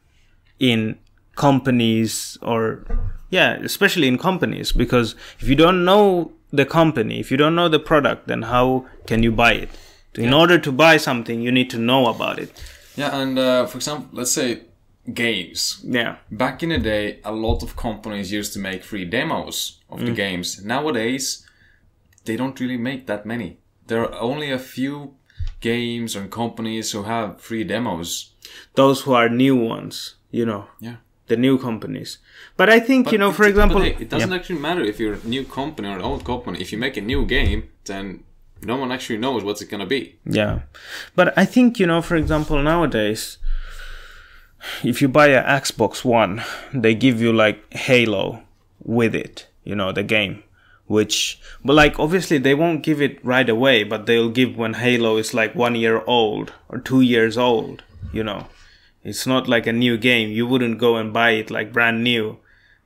[0.58, 0.98] in
[1.36, 2.84] companies or
[3.30, 7.68] yeah, especially in companies because if you don't know the company, if you don't know
[7.68, 9.68] the product, then how can you buy it?
[10.16, 12.50] In order to buy something, you need to know about it.
[12.96, 14.60] Yeah, and uh, for example, let's say
[15.12, 15.80] games.
[15.82, 16.16] Yeah.
[16.30, 20.06] Back in the day, a lot of companies used to make free demos of Mm.
[20.06, 20.64] the games.
[20.64, 21.44] Nowadays,
[22.24, 23.58] they don't really make that many.
[23.86, 25.14] There are only a few
[25.60, 28.32] games and companies who have free demos.
[28.74, 30.64] Those who are new ones, you know.
[30.80, 30.96] Yeah.
[31.26, 32.18] The new companies.
[32.56, 34.36] But I think you know, for example, hey, it doesn't Yeah.
[34.36, 36.60] actually matter if you're a new company or an old company.
[36.60, 38.20] If you make a new game, then
[38.62, 40.16] no one actually knows what's it gonna be.
[40.24, 40.60] Yeah,
[41.16, 43.38] but I think you know, for example, nowadays,
[44.82, 48.42] if you buy an Xbox One, they give you like Halo
[48.82, 49.46] with it.
[49.64, 50.42] You know, the game,
[50.86, 55.16] which, but like obviously they won't give it right away, but they'll give when Halo
[55.16, 57.82] is like one year old or two years old.
[58.12, 58.46] You know,
[59.04, 60.30] it's not like a new game.
[60.30, 62.38] You wouldn't go and buy it like brand new.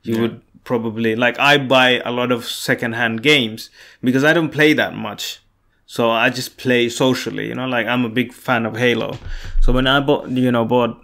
[0.03, 3.69] You would probably like I buy a lot of secondhand games
[4.03, 5.39] because I don't play that much.
[5.85, 9.17] So I just play socially, you know, like I'm a big fan of Halo.
[9.61, 10.99] So when I bought, you know, bought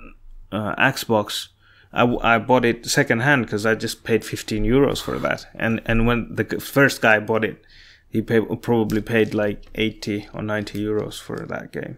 [0.51, 1.47] uh, Xbox,
[1.91, 5.47] I, w- I bought it secondhand because I just paid 15 euros for that.
[5.55, 7.63] And and when the first guy bought it,
[8.09, 11.97] he pay, probably paid like 80 or 90 euros for that game.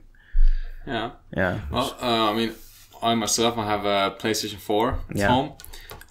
[0.86, 1.12] Yeah.
[1.36, 1.60] Yeah.
[1.69, 2.53] Well, uh, I mean,
[3.01, 5.27] I myself I have a PlayStation 4 at Yeah.
[5.27, 5.53] home,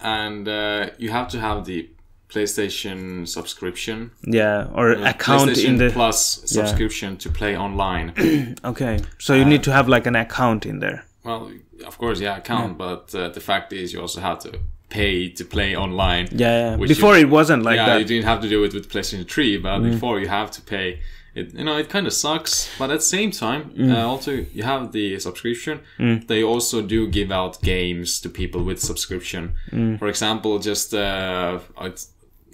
[0.01, 1.89] and uh, you have to have the
[2.29, 4.67] PlayStation subscription, Yeah.
[4.73, 5.89] Or account in the.
[5.89, 8.13] Plus subscription to play online.
[8.71, 8.99] Okay.
[9.17, 11.03] So you need to have like an account in there.
[11.23, 11.51] well,
[11.85, 14.51] of course, yeah, account, but uh, the fact is you also have to
[14.89, 16.27] pay to play online.
[16.31, 16.71] Yeah.
[16.71, 16.87] yeah.
[16.87, 17.97] Before you- it wasn't like yeah, that.
[17.97, 17.99] Mm.
[18.01, 20.99] you didn't have to do it with PlayStation 3, but before you have to pay.
[21.39, 23.91] It, you know, it kind of sucks, but at the same time, Mm.
[23.93, 25.79] uh, also you have the subscription.
[26.27, 29.53] They also do give out games to people with subscription.
[29.71, 29.97] Mm.
[29.99, 32.05] For example, just uh, it's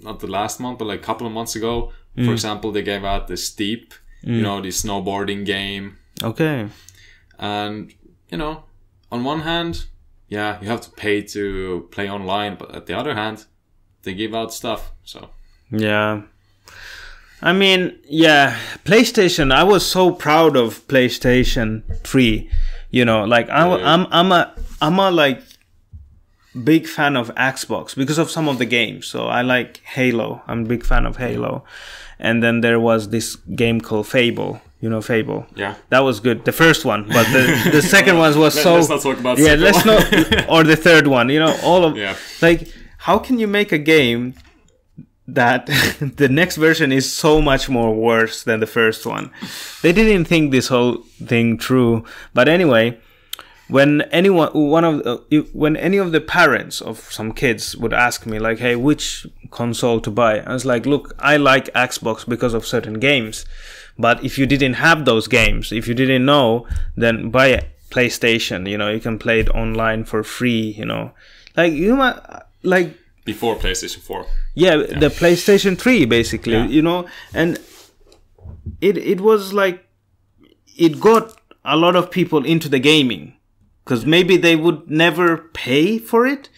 [0.02, 2.24] not the last month, but like a couple of months ago, Mm.
[2.26, 5.84] for example, they gave out the Steep, you know, the snowboarding game,
[6.22, 6.66] Okay.
[7.38, 7.92] and
[8.30, 8.54] you know,
[9.10, 9.86] on one hand,
[10.28, 13.46] yeah, you have to pay to play online, but at the other hand,
[14.02, 14.92] they give out stuff.
[15.04, 15.18] So
[15.70, 16.22] Yeah.
[17.44, 19.52] I mean, yeah, PlayStation.
[19.54, 22.50] I was so proud of PlayStation 3.
[22.90, 23.92] You know, like I, Yeah.
[23.92, 25.40] I'm, I'm a, I'm a like
[26.62, 29.06] big fan of Xbox because of some of the games.
[29.06, 30.42] So I like Halo.
[30.46, 31.64] I'm a big fan of Halo.
[32.18, 34.60] And then there was this game called Fable.
[34.80, 35.46] You know Fable.
[35.56, 35.74] yeah.
[35.88, 36.44] That was good.
[36.44, 38.74] The first one, but the the second one was so.
[38.74, 39.96] let's not talk about Yeah, let's one.
[39.96, 40.48] not.
[40.50, 41.30] Or the third one.
[41.30, 42.14] You know, all of Yeah.
[42.42, 44.34] like how can you make a game
[45.26, 45.66] that
[46.16, 49.30] the next version is so much more worse than the first one?
[49.82, 52.04] They didn't think this whole thing through.
[52.32, 52.98] But anyway,
[53.68, 55.18] when anyone one of uh,
[55.52, 60.02] when any of the parents of some kids would ask me like hey which console
[60.02, 63.46] to buy i was like look i like xbox because of certain games
[63.98, 68.68] but if you didn't have those games if you didn't know then buy PlayStation.
[68.68, 70.74] You know, you can play it online for free.
[70.76, 71.12] You know,
[71.56, 72.18] like you might
[72.62, 74.26] like Before PlayStation 4.
[74.54, 76.66] yeah, the PlayStation 3 basically, Yeah.
[76.66, 77.58] you know, and
[78.80, 79.86] it it was like
[80.76, 81.34] it got
[81.64, 83.32] a lot of people into the gaming
[83.86, 86.48] cuz maybe they would never pay for it,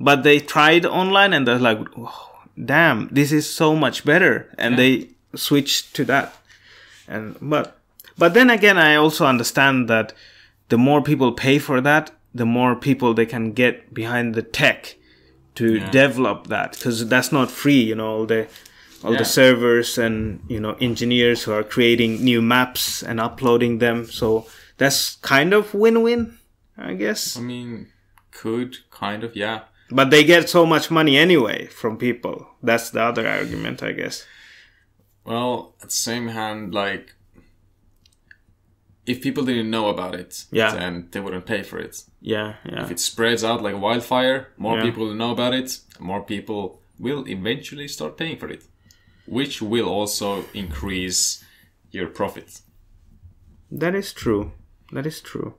[0.00, 2.30] but they tried online and they're like, oh,
[2.72, 4.92] "Damn, this is so much better." And they
[5.34, 6.28] switched to that.
[7.08, 7.76] And but
[8.18, 10.12] but then again, I also understand that
[10.68, 14.96] the more people pay for that, the more people they can get behind the tech
[15.56, 18.46] to develop that because that's not free you know all the
[19.02, 19.18] all Yeah.
[19.18, 24.06] the servers and you know engineers who are creating new maps and uploading them.
[24.06, 26.38] So that's kind of win-win
[26.76, 27.36] i guess.
[27.36, 27.88] I mean,
[28.30, 29.60] could, kind of, yeah.
[29.90, 32.46] but they get so much money anyway from people.
[32.62, 34.24] That's the other argument i guess.
[35.24, 37.14] Well, at the same hand, like,
[39.10, 40.72] if people didn't know about it, Yeah.
[40.78, 41.94] then they wouldn't pay for it.
[42.34, 44.84] yeah yeah If it spreads out like wildfire, more Yeah.
[44.86, 46.60] people will know about it, more people
[47.06, 48.62] will eventually start paying for it,
[49.38, 51.22] which will also increase
[51.96, 52.48] your profit.
[53.82, 54.44] that is true
[54.92, 55.50] that is true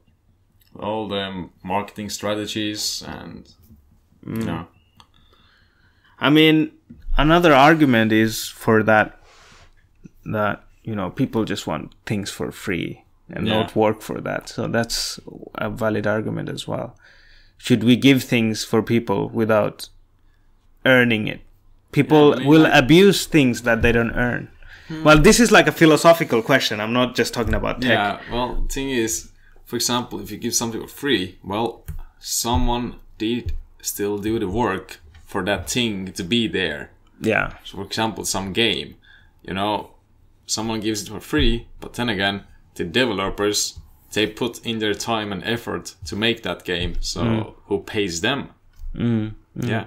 [0.87, 3.43] All the marketing strategies and,
[4.25, 4.39] Mm.
[4.39, 4.63] you know,
[6.19, 6.71] I mean,
[7.17, 9.07] another argument is for that
[10.25, 13.53] that you know people just want things for free and Yeah.
[13.53, 14.49] not work for that.
[14.49, 15.19] So that's
[15.55, 16.95] a valid argument as well.
[17.57, 19.89] Should we give things for people without
[20.85, 21.41] earning it?
[21.91, 24.49] People Yeah, I mean, will like- abuse things that they don't earn.
[24.87, 25.03] Hmm.
[25.03, 26.79] Well, this is like a philosophical question.
[26.79, 27.91] I'm not just talking about tech.
[27.91, 29.29] Yeah, well, thing is,
[29.65, 31.83] for example, if you give something for free, well,
[32.19, 36.91] someone did still do the work for that thing to be there.
[37.21, 37.53] Yeah.
[37.63, 38.95] So, for example, some game,
[39.43, 39.91] you know,
[40.45, 42.43] someone gives it for free, but then again,
[42.75, 43.79] the developers
[44.13, 46.93] they put in their time and effort to make that game.
[46.99, 47.53] So, Mm.
[47.67, 48.49] who pays them?
[49.55, 49.85] Yeah,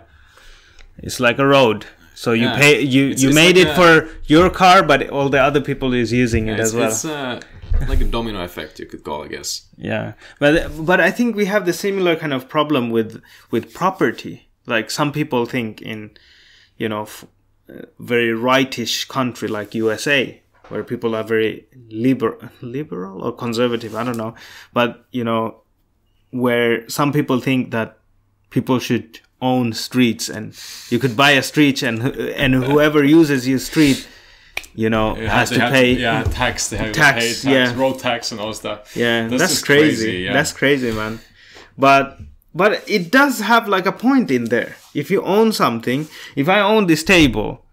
[0.99, 1.87] It's like a road.
[2.15, 2.57] So you Yeah.
[2.59, 5.41] pay you It's- you it's made like it a- for your car, but all the
[5.43, 6.89] other people is using it as well.
[6.89, 7.41] it's uh,
[7.89, 9.63] like a domino effect, you could call, I guess.
[9.77, 10.53] Yeah, but
[10.87, 13.21] but I think we have the similar kind of problem with
[13.51, 14.49] with property.
[14.67, 16.11] Like some people think in,
[16.79, 17.27] you know, f-
[17.69, 23.95] uh, very rightish country like USA, where people are very liber liberal or conservative.
[23.95, 24.35] I don't know,
[24.73, 25.63] but you know,
[26.31, 27.99] where some people think that
[28.51, 30.55] people should own streets and
[30.91, 34.09] you could buy a street and and whoever uses your street,
[34.75, 35.93] you know, It has they to pay.
[35.93, 37.75] yeah, tax, they have to tax, pay tax, yeah.
[37.79, 38.97] road tax and all stuff.
[38.97, 40.13] Yeah, that's, just crazy.
[40.25, 40.33] yeah.
[40.33, 41.21] That's crazy, man.
[41.77, 42.19] But
[42.55, 44.77] but it does have like a point in there.
[44.95, 47.64] If you own something, if I own this table,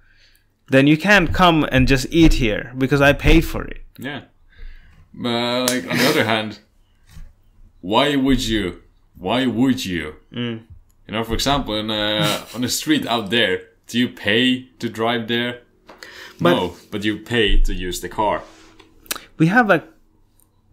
[0.71, 3.83] then you can't come and just eat here because I paid for it.
[3.97, 4.21] Yeah.
[5.13, 6.59] But like on the other hand,
[7.81, 8.81] why would you?
[9.17, 10.15] Why would you?
[10.31, 10.63] Mm.
[11.07, 14.89] You know, for example, in a, on the street out there, do you pay to
[14.89, 15.61] drive there?
[16.39, 18.41] no, but you pay to use the car.
[19.37, 19.83] We have a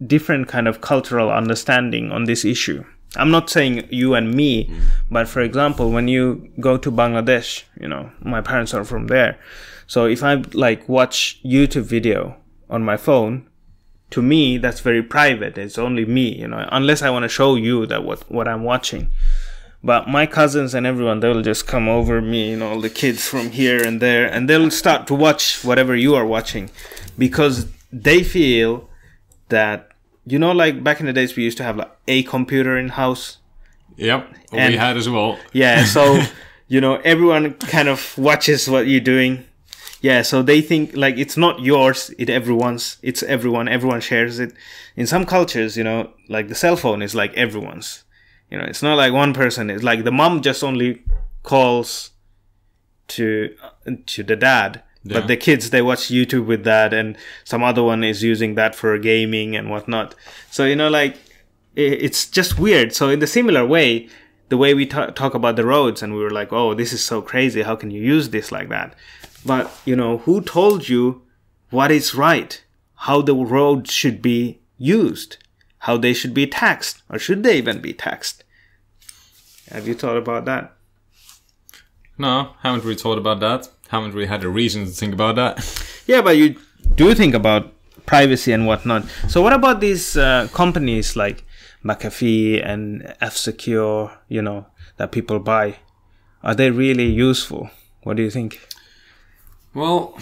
[0.05, 2.85] different kind of cultural understanding on this issue.
[3.15, 4.71] I'm not saying you and me,
[5.09, 9.39] but for example, when you go to Bangladesh, you know, my parents are from there.
[9.87, 12.37] So if I like watch YouTube video
[12.69, 13.49] on my phone,
[14.11, 15.57] to me that's very private.
[15.57, 18.63] It's only me, you know, unless I want to show you that what what I'm
[18.63, 19.09] watching.
[19.83, 23.27] But my cousins and everyone, they'll just come over me, you know, all the kids
[23.27, 26.69] from here and there, and they'll start to watch whatever you are watching
[27.17, 28.89] because they feel
[29.47, 29.88] that,
[30.29, 32.89] you know, like back in the days, we used to have like a computer in
[32.89, 33.37] house.
[33.97, 35.37] Yep, we had as well.
[35.51, 36.21] Yeah, so,
[36.67, 39.45] you know, everyone kind of watches what you're doing.
[40.01, 44.53] Yeah, so they think like it's not yours, it everyone's, it's everyone, everyone shares it.
[44.95, 48.03] In some cultures, you know, like the cell phone is like everyone's.
[48.49, 49.69] You know, it's not like one person.
[49.69, 51.03] It's like the mom just only
[51.43, 52.11] calls
[53.09, 53.55] to
[54.05, 55.19] to the dad, Yeah.
[55.19, 58.75] but the kids they watch YouTube with that, and some other one is using that
[58.75, 60.13] for gaming and whatnot.
[60.51, 61.17] So you know, like
[61.75, 62.93] it's just weird.
[62.93, 64.09] So in the similar way,
[64.49, 67.03] the way we ta- talk about the roads, and we were like, "Oh, this is
[67.03, 67.61] so crazy!
[67.61, 68.93] How can you use this like that?"
[69.45, 71.21] But you know, who told you
[71.69, 72.61] what is right?
[72.95, 75.37] How the road should be used?
[75.83, 78.43] How they should be taxed, or should they even be taxed?
[79.71, 80.75] Have you thought about that?
[82.17, 83.69] No, haven't really thought about that.
[83.89, 85.85] Haven't really had a reason to think about that.
[86.07, 86.55] Yeah, but you
[86.95, 87.71] do think about
[88.07, 89.03] privacy and whatnot.
[89.27, 91.45] So what about these uh, companies like
[91.85, 94.17] McAfee and F Secure?
[94.27, 94.65] You know
[94.97, 95.75] that people buy.
[96.41, 97.69] Are they really useful?
[98.01, 98.59] What do you think?
[99.75, 100.17] Well,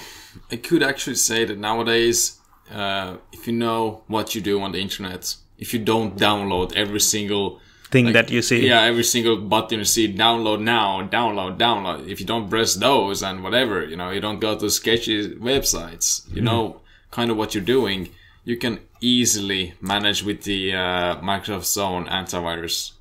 [0.51, 2.38] I could actually say that nowadays,
[2.70, 6.99] uh, if you know what you do on the internet, if you don't download every
[6.99, 8.68] single Thing that you see.
[8.68, 12.10] yeah, every single button you see, download now, download, download.
[12.10, 16.30] If you don't press those and whatever, you know, you don't go to sketchy websites,
[16.36, 16.82] you know,
[17.12, 18.10] kind of what you're doing,
[18.44, 22.92] you can easily manage with the uh, Microsoft's own antivirus.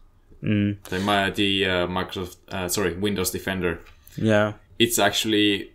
[0.42, 0.82] Mm.
[0.84, 3.80] The, the uh, Microsoft, uh, sorry, Windows Defender.
[4.16, 4.52] Yeah.
[4.78, 5.72] It's actually,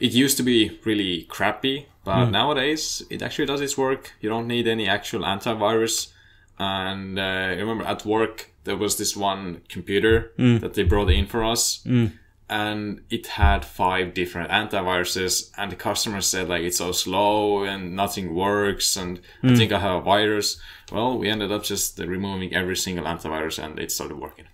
[0.00, 4.12] it used to be really crappy, but nowadays it actually does its work.
[4.20, 6.12] You don't need any actual antivirus.
[6.58, 10.60] And uh, I remember at work there was this one computer mm.
[10.60, 12.12] that they brought in for us, mm.
[12.48, 15.50] and it had five different antiviruses.
[15.56, 19.56] And the customer said like it's so slow and nothing works, and I mm.
[19.56, 20.60] think I have a virus.
[20.92, 24.46] Well, we ended up just removing every single antivirus, and it started working.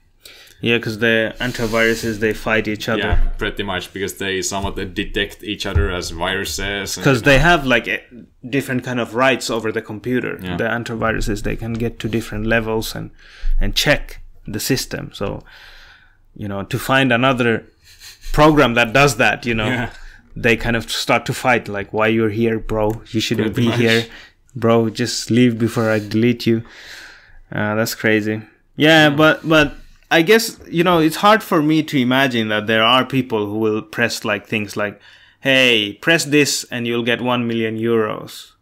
[0.62, 3.00] Yeah, because the antiviruses they fight each other.
[3.00, 6.96] Yeah, pretty much because they somewhat detect each other as viruses.
[6.96, 8.02] because they have like a-
[8.48, 10.56] different kind of rights over the computer Yeah.
[10.56, 13.11] the antiviruses they can get to different levels and
[13.61, 15.42] and check the system so
[16.34, 17.64] you know to find another
[18.32, 19.90] program that does that you know Yeah.
[20.36, 23.70] they kind of start to fight like why you're here bro you shouldn't Pretty be
[23.70, 23.80] much.
[23.80, 24.02] here
[24.56, 26.62] bro just leave before i delete you
[27.52, 28.40] uh, that's crazy
[28.76, 29.74] yeah but but
[30.11, 33.58] i guess you know it's hard for me to imagine that there are people who
[33.58, 35.00] will press like things like
[35.40, 38.52] hey press this and you'll get 1 million euros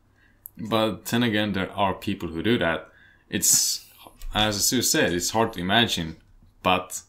[0.61, 2.89] But then again, there are people who do that.
[3.31, 3.87] It's,
[4.35, 6.17] as Sue said, it's hard to imagine,
[6.63, 7.03] but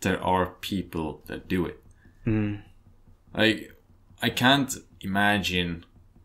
[0.00, 1.82] there are people that do it.
[2.26, 2.62] Mm.
[3.32, 3.72] Like,
[4.20, 5.84] I can't imagine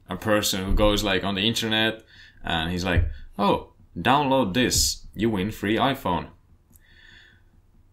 [0.10, 2.04] a person who goes like on the internet
[2.44, 3.06] and he's like,
[3.38, 6.28] oh, download this, you win free iPhone.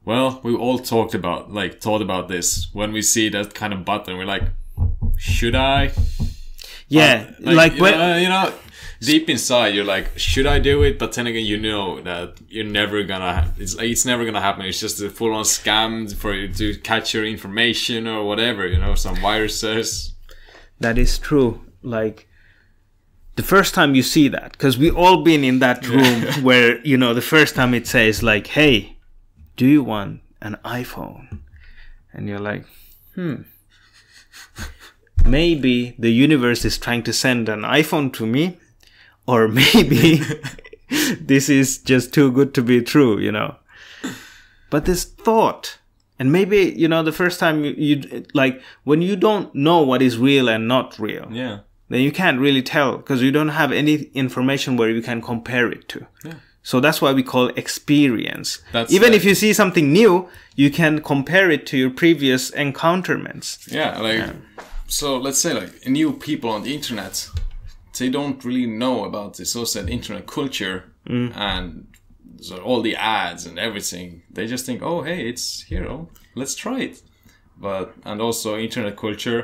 [0.08, 2.68] Well, we all talked about, like, thought about this.
[2.72, 4.44] When we see that kind of button, we're like,
[5.18, 5.92] should I?
[6.88, 8.54] yeah like, like, you, when, know, you know
[9.00, 10.98] deep inside you're like should i do it?
[10.98, 14.64] But then again you know that you're never gonna it's it's never gonna happen.
[14.64, 18.94] It's just a full-on scam for you to catch your information or whatever you know
[18.94, 20.14] some viruses.
[20.80, 21.60] That is true.
[21.82, 22.26] Like
[23.36, 26.96] the first time you see that because we all been in that room where you
[26.96, 28.97] know the first time it says like hey
[29.58, 31.40] do you want an iphone?
[32.14, 32.64] And you're like
[33.14, 33.42] hmm
[35.24, 38.56] maybe the universe is trying to send an iphone to me
[39.26, 40.22] or maybe
[41.20, 43.56] this is just too good to be true you know.
[44.70, 45.78] But this thought
[46.18, 50.02] and maybe you know the first time you, you like when you don't know what
[50.02, 51.60] is real and not real yeah.
[51.88, 55.70] then you can't really tell because you don't have any information where you can compare
[55.70, 56.06] it to.
[56.68, 58.58] So that's why we call experience.
[58.72, 62.50] That's Even like- if you see something new, you can compare it to your previous
[62.50, 63.48] encounterments.
[63.72, 64.22] yeah like
[64.86, 67.14] so let's say like new people on the internet
[67.98, 71.30] they don't really know about the so-said internet culture mm.
[71.34, 71.86] and
[72.46, 74.22] so all the ads and everything.
[74.34, 75.86] They just think oh hey it's here.
[75.92, 76.96] Oh let's try it.
[77.66, 79.40] But and also internet culture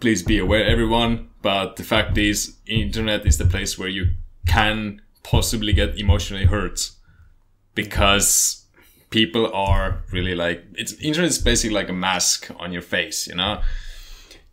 [0.00, 4.04] please be aware everyone but the fact is internet is the place where you
[4.46, 6.90] can possibly get emotionally hurt
[7.74, 8.64] because
[9.10, 13.34] people are really like it's internet is basically like a mask on your face you
[13.34, 13.60] know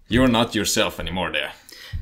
[0.07, 1.51] you're not yourself anymore there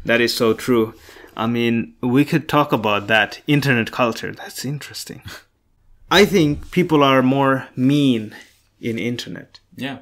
[0.05, 0.93] That is so true.
[1.35, 4.31] I mean, we could talk about that internet culture.
[4.31, 5.21] That's interesting.
[6.11, 8.35] I think people are more mean
[8.79, 9.59] in internet.
[9.75, 9.99] yeah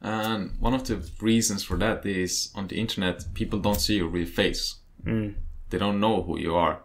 [0.00, 4.08] and one of the reasons for that is on the internet people don't see your
[4.08, 5.34] real face mm.
[5.70, 6.80] they don't know who you are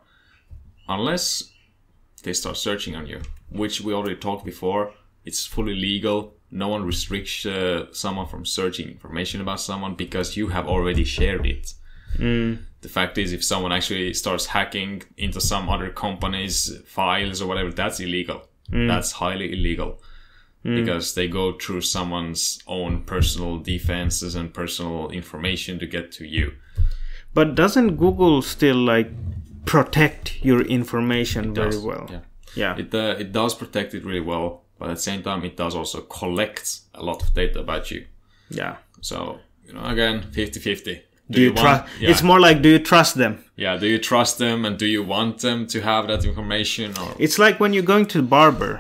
[0.88, 1.52] unless
[2.24, 4.94] they start searching on you which we already talked before.
[5.26, 6.34] It's fully legal.
[6.52, 11.46] No one restricts uh, someone from searching information about someone because you have already shared
[11.46, 11.74] it.
[12.18, 12.60] Mm.
[12.82, 17.72] The fact is if someone actually starts hacking into some other company's files or whatever
[17.72, 18.48] that's illegal.
[18.72, 18.88] Mm.
[18.88, 20.02] That's highly illegal.
[20.64, 20.86] Mm.
[20.86, 26.54] Because they go through someone's own personal defenses and personal information to get to you.
[27.34, 29.12] But doesn't Google still like
[29.68, 32.08] protect your information very well?
[32.10, 32.20] yeah.
[32.56, 32.78] Yeah.
[32.78, 35.76] it uh, it does protect it really well but at the same time it does
[35.76, 36.66] also collect
[36.96, 38.06] a lot of data about you
[38.50, 38.78] yeah.
[39.02, 41.84] so you know again 50-50 Do you, want- trust?
[42.02, 43.34] yeah, It's more like, do you trust them?
[43.58, 47.10] yeah do you trust them and do you want them to have that information or
[47.20, 48.74] It's like when you're going to the barber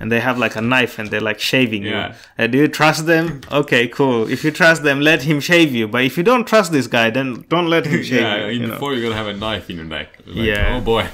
[0.00, 2.08] and they have like a knife and they're like shaving Yeah.
[2.38, 2.44] you.
[2.44, 3.40] Uh, do you trust them?
[3.50, 4.28] Okay, cool.
[4.30, 5.88] If you trust them, let him shave you.
[5.88, 8.60] But if you don't trust this guy, then don't let him shave yeah you.
[8.66, 8.72] know?
[8.74, 10.76] before you're gonna have a knife in your neck Like, Yeah.
[10.76, 11.06] oh boy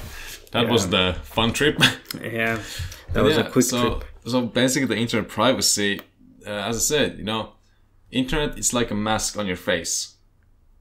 [0.51, 0.71] that Yeah.
[0.71, 1.77] was the fun trip
[2.21, 2.59] Yeah,
[3.13, 4.03] that was Yeah, a quick so, trip.
[4.27, 5.99] So basically, the internet privacy,
[6.47, 7.53] uh, as I said, you know,
[8.11, 10.15] internet is like a mask on your face.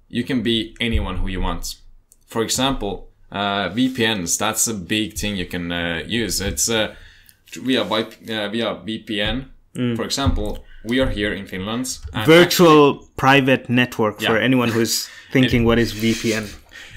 [0.09, 1.65] You can be anyone who you want.
[2.27, 2.95] For example,
[3.33, 6.41] Uh, VPNs, that's a big thing you can uh, use.
[6.51, 6.95] It's uh,
[7.57, 9.47] via, uh, via VPN.
[9.77, 9.97] Mm.
[9.97, 11.99] For example, we are here in Finland.
[12.13, 16.47] and Virtual private network for anyone who's thinking what is VPN.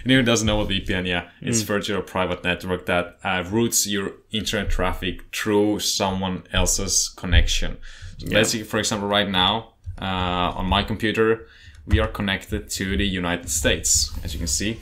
[0.05, 1.67] Anyone doesn't know what VPN, yeah, it's Mm.
[1.67, 7.77] virtual private network that uh, routes your internet traffic through someone else's connection.
[8.19, 11.47] So basically, for example, right now uh, on my computer,
[11.87, 14.79] we are connected to the United States, as you can see.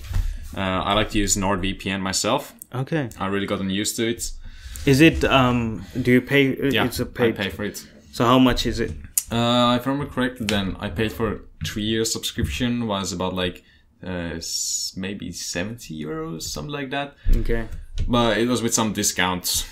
[0.56, 2.54] Uh, I like to use NordVPN myself.
[2.74, 3.10] Okay.
[3.20, 4.32] I really gotten used to it.
[4.86, 5.24] Is it?
[5.24, 5.84] Um.
[6.00, 6.70] Do you pay?
[6.72, 7.36] Yeah, It's a I paid.
[7.36, 7.86] pay for it.
[8.12, 8.92] So how much is it?
[9.32, 13.64] Uh, if I remember correctly, then I paid for three year subscription was about like
[14.06, 14.40] uh,
[14.96, 17.16] maybe seventy euros, something like that.
[17.38, 17.68] Okay.
[18.08, 19.66] But it was with some discounts.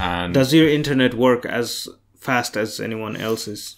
[0.00, 1.88] And Does your internet work as
[2.18, 3.76] fast as anyone else's?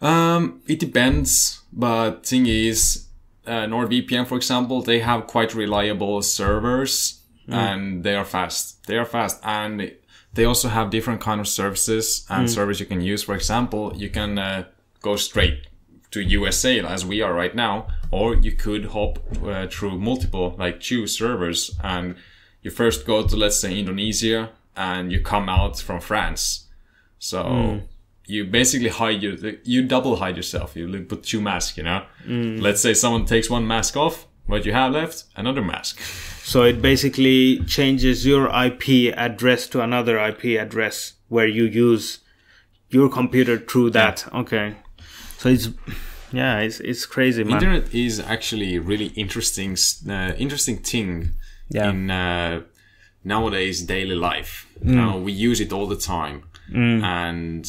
[0.00, 1.60] um, it depends.
[1.72, 3.08] But thing is,
[3.46, 8.86] uh, NordVPN, for example, they have quite reliable servers and they are fast.
[8.86, 9.92] They are fast and
[10.34, 13.22] they also have different kind of services and servers you can use.
[13.22, 14.64] For example, you can uh,
[15.00, 15.66] go straight
[16.10, 20.80] to USA as we are right now, or you could hop uh, through multiple like
[20.80, 22.16] two servers and
[22.62, 26.66] you first go to let's say Indonesia and you come out from France.
[27.18, 27.80] So
[28.26, 30.76] you basically hide your you double hide yourself.
[30.76, 32.04] You put two masks, you know.
[32.60, 36.00] Let's say someone takes one mask off, what you have left another mask.
[36.42, 42.20] So it basically changes your IP address to another IP address where you use
[42.90, 44.26] your computer through that.
[44.34, 44.76] Okay.
[45.38, 45.68] So it's
[46.32, 47.54] yeah, it's it's crazy, man.
[47.54, 49.76] Internet is actually a really interesting
[50.08, 51.30] uh, interesting thing
[51.70, 51.90] Yeah.
[51.90, 52.62] in uh,
[53.24, 54.66] nowadays daily life.
[54.82, 56.42] Now we use it all the time,
[56.74, 57.64] and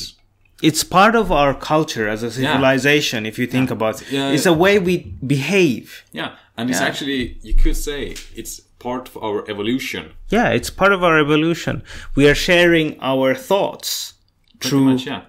[0.62, 4.12] it's part of our culture as a civilization if you think about it.
[4.12, 4.32] Yeah.
[4.32, 6.04] It's a way we behave.
[6.12, 10.12] yeah, and it's actually you could say it's part of our evolution.
[10.30, 11.84] Yeah, it's part of our evolution.
[12.16, 14.14] We are sharing our thoughts
[14.60, 15.22] Pretty through much, yeah.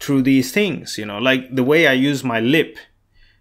[0.00, 2.76] through these things, you know, like the way I use my lip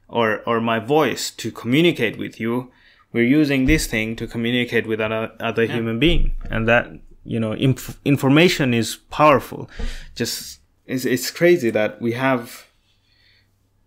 [0.08, 2.72] or or my voice to communicate with you,
[3.12, 6.32] we're using this thing to communicate with another other human being.
[6.50, 6.88] And that,
[7.24, 9.70] you know, inf- information is powerful.
[10.16, 12.68] Just it's it's crazy that we have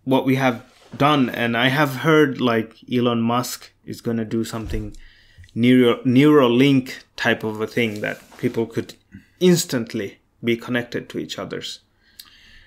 [0.05, 0.65] what we have
[0.97, 4.97] done and I have heard like Elon Musk is going to do something
[5.55, 8.95] neural Neuralink type of a thing that people could
[9.41, 11.81] instantly be connected to each other's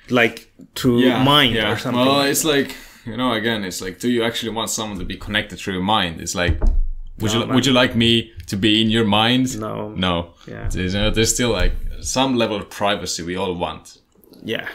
[0.09, 2.05] like through mind or something.
[2.05, 2.75] Well, it's like
[3.05, 5.83] you know, again, it's like, do you actually want someone to be connected through your
[5.83, 6.21] mind?
[6.21, 6.59] It's like,
[7.19, 7.55] would No, you man.
[7.55, 9.59] would you like me to be in your mind?
[9.59, 9.89] No.
[9.89, 10.33] no.
[10.47, 10.67] Yeah.
[10.71, 13.97] There's, you know, there's still like some level of privacy we all want.
[14.43, 14.67] Yeah.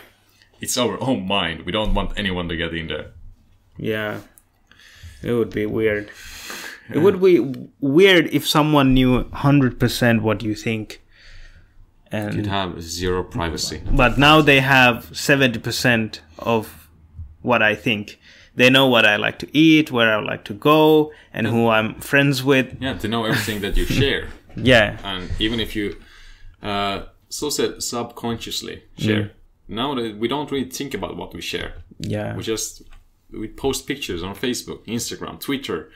[0.60, 1.62] It's our own mind.
[1.66, 3.10] We don't want anyone to get in there.
[3.76, 4.20] Yeah.
[5.22, 6.10] It would be weird.
[6.92, 7.40] It would be
[7.80, 11.02] weird if someone knew 100% what you think.
[12.12, 13.82] And You'd have zero privacy.
[13.90, 16.88] but now they have 70% of
[17.42, 18.18] what I think.
[18.54, 21.96] They know what I like to eat, where I like to go, and who I'm
[22.00, 22.76] friends with.
[22.80, 24.98] Yeah, to know everything that you share, Yeah.
[25.02, 25.96] and even if you,
[26.62, 29.22] uh, so said subconsciously share.
[29.24, 29.30] Now
[29.68, 31.74] that we don't really think about what we share.
[31.98, 32.36] Yeah.
[32.36, 32.82] we just
[33.30, 35.90] we post pictures on Facebook, Instagram, Twitter.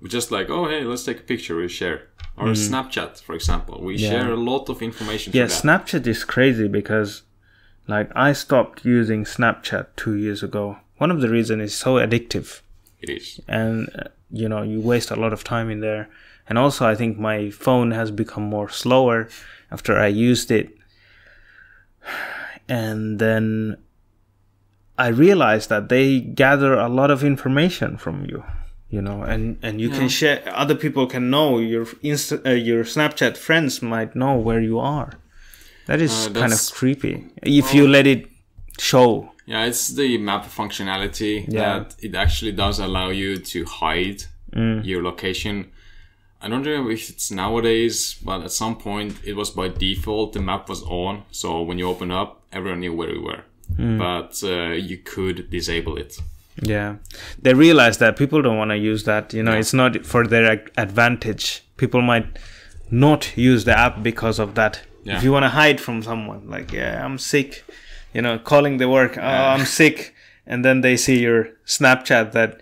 [0.00, 1.56] We just like, oh hey, let's take a picture.
[1.56, 2.08] We share.
[2.36, 5.32] Or Snapchat, for example, we share a lot of information.
[5.34, 5.52] Yeah, that.
[5.52, 7.22] Snapchat is crazy because,
[7.86, 10.78] like, I stopped using Snapchat two years ago.
[10.96, 12.62] One of the reasons is so addictive,
[13.02, 13.40] It is.
[13.46, 16.08] and uh, you know you waste a lot of time in there.
[16.48, 19.28] And also, I think my phone has become more slower
[19.70, 20.74] after I used it.
[22.70, 23.76] And then
[24.98, 28.44] I realized that they gather a lot of information from you,
[28.88, 30.42] you know, and and you can share.
[30.62, 35.10] Other people can know your Insta, uh, your Snapchat friends might know where you are.
[35.86, 38.26] That is Uh, kind of creepy if you let it
[38.78, 39.32] show.
[39.46, 41.60] Yeah, it's the map functionality Yeah.
[41.80, 44.20] that it actually does allow you to hide
[44.54, 44.84] Mm.
[44.84, 45.56] your location.
[46.42, 50.40] I don't know if it's nowadays, but at some point it was by default the
[50.40, 53.44] map was on, so when you open up, everyone knew where you were.
[53.76, 53.98] Mm.
[53.98, 56.18] But uh, you could disable it.
[56.62, 56.96] Yeah,
[57.40, 59.32] they realize that people don't want to use that.
[59.32, 61.62] You know, it's not for their advantage.
[61.76, 62.38] People might
[62.90, 64.82] not use the app because of that.
[65.04, 65.16] Yeah.
[65.16, 67.64] If you want to hide from someone, like, yeah, I'm sick,
[68.12, 70.14] you know, calling the work, oh, I'm sick,
[70.46, 72.60] and then they see your Snapchat that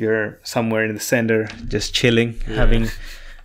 [0.00, 2.88] you're somewhere in the center, just chilling, having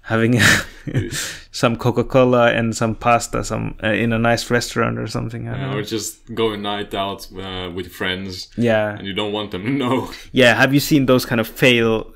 [0.06, 0.40] having
[1.52, 5.46] some Coca Cola and some pasta, some uh, in a nice restaurant or something.
[5.46, 5.78] Know.
[5.78, 9.72] or just going night out uh, with friends Yeah, and you don't want them to
[9.72, 10.12] know.
[10.32, 10.56] yeah.
[10.56, 12.14] Have you seen those kind of fail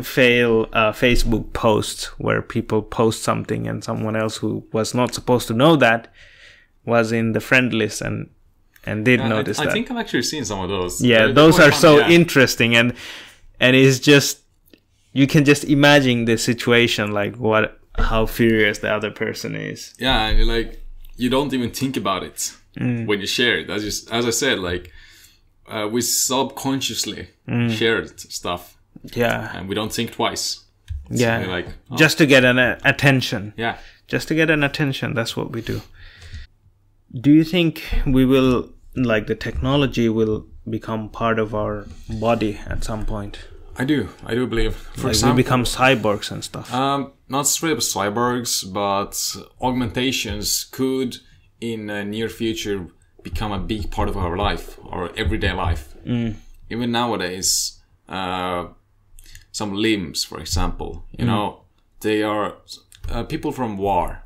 [0.00, 5.46] fail uh, Facebook posts where people post something and someone else who was not supposed
[5.48, 6.08] to know that
[6.84, 8.30] was in the friend list and
[8.84, 9.70] and did I- notice I, that.
[9.70, 11.02] I think I've actually seen some of those.
[11.02, 12.08] yeah, those are fun, so yeah.
[12.08, 12.94] interesting and
[13.62, 14.40] and it's just
[15.20, 17.64] you can just imagine the situation like what
[18.10, 19.94] how furious the other person is.
[19.98, 20.70] Yeah, and you're like
[21.16, 23.06] you don't even think about it Mm.
[23.08, 23.68] when you share it.
[23.76, 24.84] As you, as I said, like
[25.74, 27.70] uh, we subconsciously Mm.
[27.78, 28.62] share stuff
[29.22, 29.54] Yeah.
[29.56, 30.44] and we don't think twice.
[31.10, 31.46] Yeah.
[31.56, 33.52] Like oh, Just to get an uh, attention.
[33.64, 33.76] yeah.
[34.08, 35.76] just to get an attention that's what we do
[37.26, 37.82] do you think
[38.16, 38.68] we will
[39.12, 40.44] like the technology will
[40.76, 41.86] become part of our
[42.24, 43.38] body at some point
[43.76, 44.08] I do.
[44.26, 44.76] I do believe.
[44.76, 49.14] For like example, we become cyborgs and stuff Um, not straight up cyborgs, but
[49.60, 51.16] augmentations could,
[51.60, 52.86] in the near future,
[53.22, 55.94] become a big part of our life, our everyday life.
[56.70, 58.66] Even nowadays, uh,
[59.52, 61.62] some limbs, for example, you know,
[62.00, 62.56] they are
[63.10, 64.18] uh, people from war.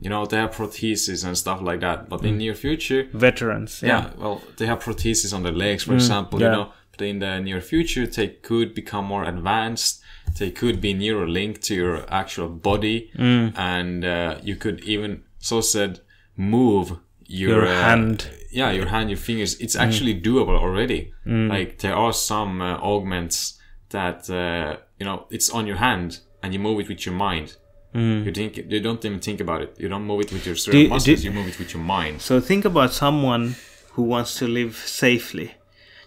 [0.00, 2.08] You know, they have prostheses and stuff like that.
[2.08, 5.94] But in near future, veterans yeah, yeah, well, they have prostheses on their legs, for
[5.94, 6.46] example, yeah.
[6.46, 6.72] you know.
[7.00, 10.02] In the near future, they could become more advanced.
[10.38, 13.52] They could be nearer linked to your actual body, Mm.
[13.56, 16.00] and uh, you could even, so said,
[16.36, 18.18] move your, Your uh, hand.
[18.30, 18.34] Mm.
[18.50, 19.60] Yeah, your hand, your fingers.
[19.60, 21.12] It's actually doable already.
[21.26, 23.58] Like there are some uh, augments
[23.90, 27.56] that uh, you know it's on your hand, and you move it with your mind.
[27.94, 29.74] You think you don't even think about it.
[29.78, 30.84] You don't move it with your cerebral Mm.
[30.84, 31.24] you- muscles.
[31.24, 32.20] you move it with your mind.
[32.22, 33.56] so think about someone
[33.94, 35.50] who wants to live safely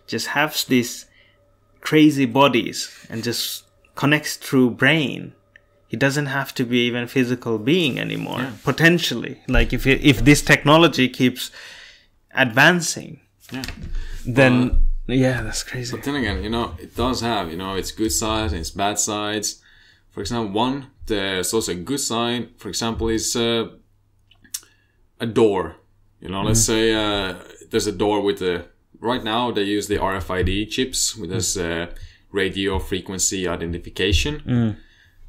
[0.08, 1.06] just has these
[1.82, 3.64] crazy bodies and just
[3.96, 5.34] connects through brain
[5.88, 10.42] he doesn't have to be even physical being anymore potentially like if it, if this
[10.42, 11.52] technology keeps
[12.34, 13.20] advancing
[13.52, 13.64] Yeah.
[14.26, 17.92] then yeah that's crazy But then again, you know, it does have, you know, its
[17.92, 19.62] good sides and its bad sides.
[20.12, 23.68] For example, one, there's also a good side, for example, is uh,
[25.20, 25.76] a door.
[26.22, 27.36] You know, let's say uh,
[27.70, 28.66] there's a door with a.
[29.02, 31.88] Right now, they use the RFID chips with this uh,
[32.32, 34.78] radio frequency identification.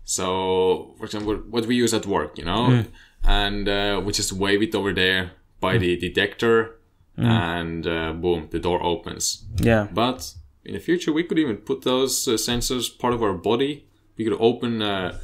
[0.04, 2.84] So, for example, what we use at work, you know,
[3.24, 6.76] and uh, we just wave it over there by the detector,
[7.16, 9.44] and uh, boom, the door opens.
[9.58, 13.34] yeah But in the future, we could even put those uh, sensors part of our
[13.34, 13.84] body.
[14.16, 15.18] We could open uh,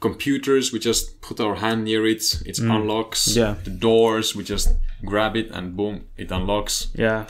[0.00, 0.72] computers.
[0.72, 2.42] We just put our hand near it.
[2.46, 3.36] It unlocks.
[3.36, 3.54] Yeah.
[3.64, 4.34] The doors.
[4.36, 4.68] We just
[5.04, 6.88] grab it and boom, it unlocks.
[6.94, 7.24] yeah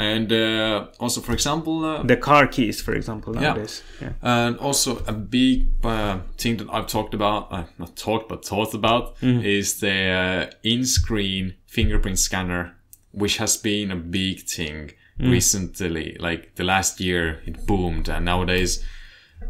[0.00, 4.08] and uh, also for example uh, the car keys for example nowadays yeah.
[4.08, 4.46] yeah.
[4.46, 8.72] and also a big uh, thing that i've talked about uh, not talked but thought
[8.74, 9.44] about mm-hmm.
[9.44, 12.74] is the uh, in-screen fingerprint scanner
[13.12, 15.30] which has been a big thing mm.
[15.30, 18.82] recently like the last year it boomed and nowadays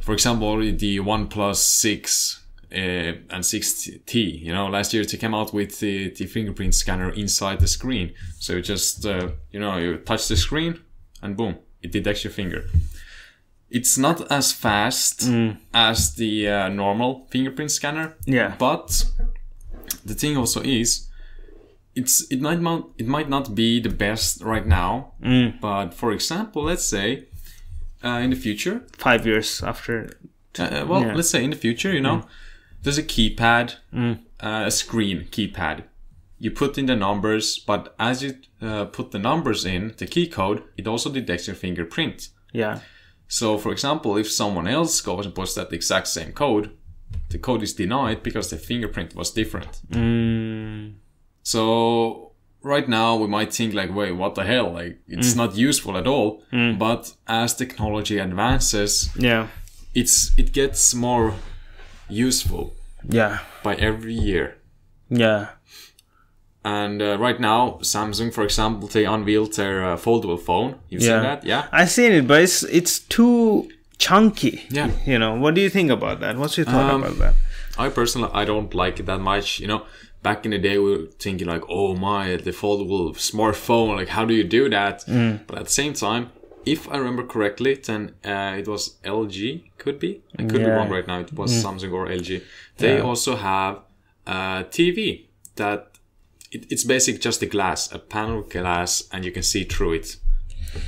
[0.00, 2.39] for example the one 6
[2.72, 7.60] and 6T, you know, last year they came out with the, the fingerprint scanner inside
[7.60, 8.12] the screen.
[8.38, 10.80] So you just, uh, you know, you touch the screen
[11.22, 12.64] and boom, it detects your finger
[13.72, 15.30] it's not as fast
[15.72, 18.16] as the uh, normal fingerprint scanner.
[18.26, 18.56] Yeah.
[18.58, 19.04] But
[20.04, 21.08] the thing also is,
[21.94, 25.12] it's it might not it might not be the best right now.
[25.60, 27.26] But for example, let's say
[28.04, 30.18] uh, in the future, five years after
[30.58, 31.14] uh, well, Yeah.
[31.14, 32.24] let's say in the future, you know,
[32.82, 35.84] there's a keypad, uh, a screen keypad.
[36.38, 40.26] You put in the numbers, but as you uh, put the numbers in, the key
[40.28, 42.28] code, it also detects your fingerprint.
[42.52, 42.78] yeah
[43.28, 46.70] So, for example, if someone else goes and puts that exact same code,
[47.28, 49.80] the code is denied because the fingerprint was different.
[49.90, 50.94] mm,
[51.42, 54.72] So, right now we might think like, wait, what the hell?
[54.72, 56.42] Like, it's not useful at all.
[56.78, 59.46] But as technology advances, yeah
[59.94, 61.34] it's it gets more
[62.10, 62.74] useful
[63.08, 64.56] yeah by every year.
[65.08, 65.46] yeah
[66.64, 70.74] And uh, right now, Samsung, for example, they unveiled their uh, foldable phone.
[70.90, 71.08] You've Yeah.
[71.14, 71.62] seen that, yeah?
[71.72, 74.90] i seen it but it's it's too chunky Yeah.
[75.06, 77.34] you know what do you think about that what's your thought Um, about that
[77.78, 79.46] I personally I don't like it that much.
[79.62, 79.80] You know,
[80.22, 84.24] back in the day we were thinking like, oh my, the foldable smartphone, like how
[84.26, 84.96] do you do that?
[85.46, 86.22] But at the same time,
[86.66, 90.22] if I remember correctly, then uh, it was LG, could be.
[90.38, 91.20] I could be wrong right now.
[91.20, 92.42] It was Samsung or LG.
[92.78, 93.02] They Yeah.
[93.02, 93.80] also have
[94.26, 95.86] a TV that
[96.52, 100.16] it, it's basic just a glass, a panel glass, and you can see through it.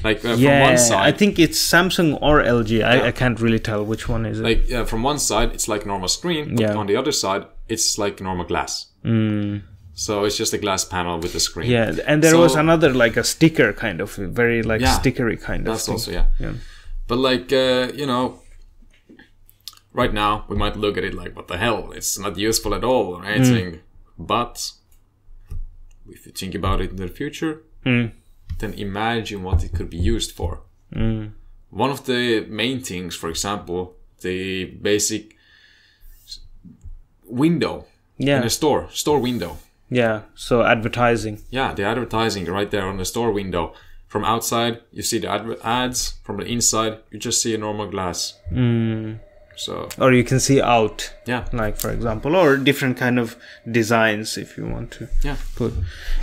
[0.05, 3.59] Like uh, from one side, i think it's samsung or lg I, I can't really
[3.59, 6.61] tell which one is it like uh, from one side it's like normal screen but
[6.61, 6.77] Yeah.
[6.77, 8.87] on the other side it's like normal glass
[9.95, 11.73] so it's just a glass panel with a screen Mm.
[11.73, 14.99] yeah and there So- was another like a sticker kind of very like Yeah.
[14.99, 15.95] stickery kind of that's thing.
[15.95, 16.55] also yeah Yeah.
[17.09, 18.41] but like uh, you know
[19.93, 21.93] right now we might look at it like, what the hell?
[21.93, 23.81] It's not useful at all or anything.
[24.19, 24.73] But
[26.09, 30.33] if you think about it in the future, then imagine what it could be used
[30.33, 30.63] for.
[31.71, 35.37] One of the main things, for example, the basic
[37.25, 37.87] window
[38.19, 39.59] in a store, store window.
[39.95, 40.23] Yeah.
[40.35, 41.41] So advertising.
[41.51, 43.75] Yeah, the advertising right there on the store window.
[44.09, 46.15] From outside, you see the adver- ads.
[46.25, 48.39] From the inside, you just see a normal glass.
[48.49, 49.15] Hmm.
[49.57, 51.13] So Or you can see out.
[51.27, 53.37] yeah, like for example or different kind of
[53.71, 55.37] designs if you want to yeah.
[55.57, 55.73] put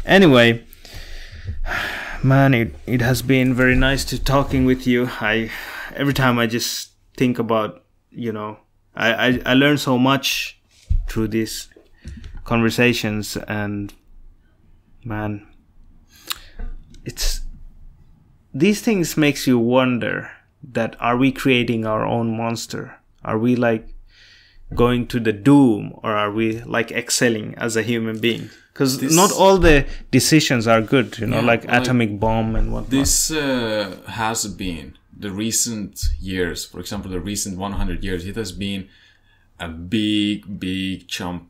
[0.04, 0.64] anyway
[2.24, 5.50] man it, it has been very nice to talking with you i
[5.96, 8.58] every time i just think about you know
[8.96, 10.60] i i, I learn so much
[11.08, 11.70] through these
[12.50, 13.94] conversations and
[15.04, 15.32] man
[17.06, 17.42] it's
[18.54, 20.32] these things makes you wonder
[20.64, 22.96] that are we creating our own monster?
[23.24, 23.94] Are we like
[24.76, 28.50] going to the doom or are we like excelling as a human being?
[28.74, 32.72] Because not all the decisions are good you know Yeah, like like, atomic bomb and
[32.74, 38.38] what This uh, has been the recent years, for example, the recent 100 years, it
[38.38, 38.88] has been
[39.60, 41.49] a big, big jump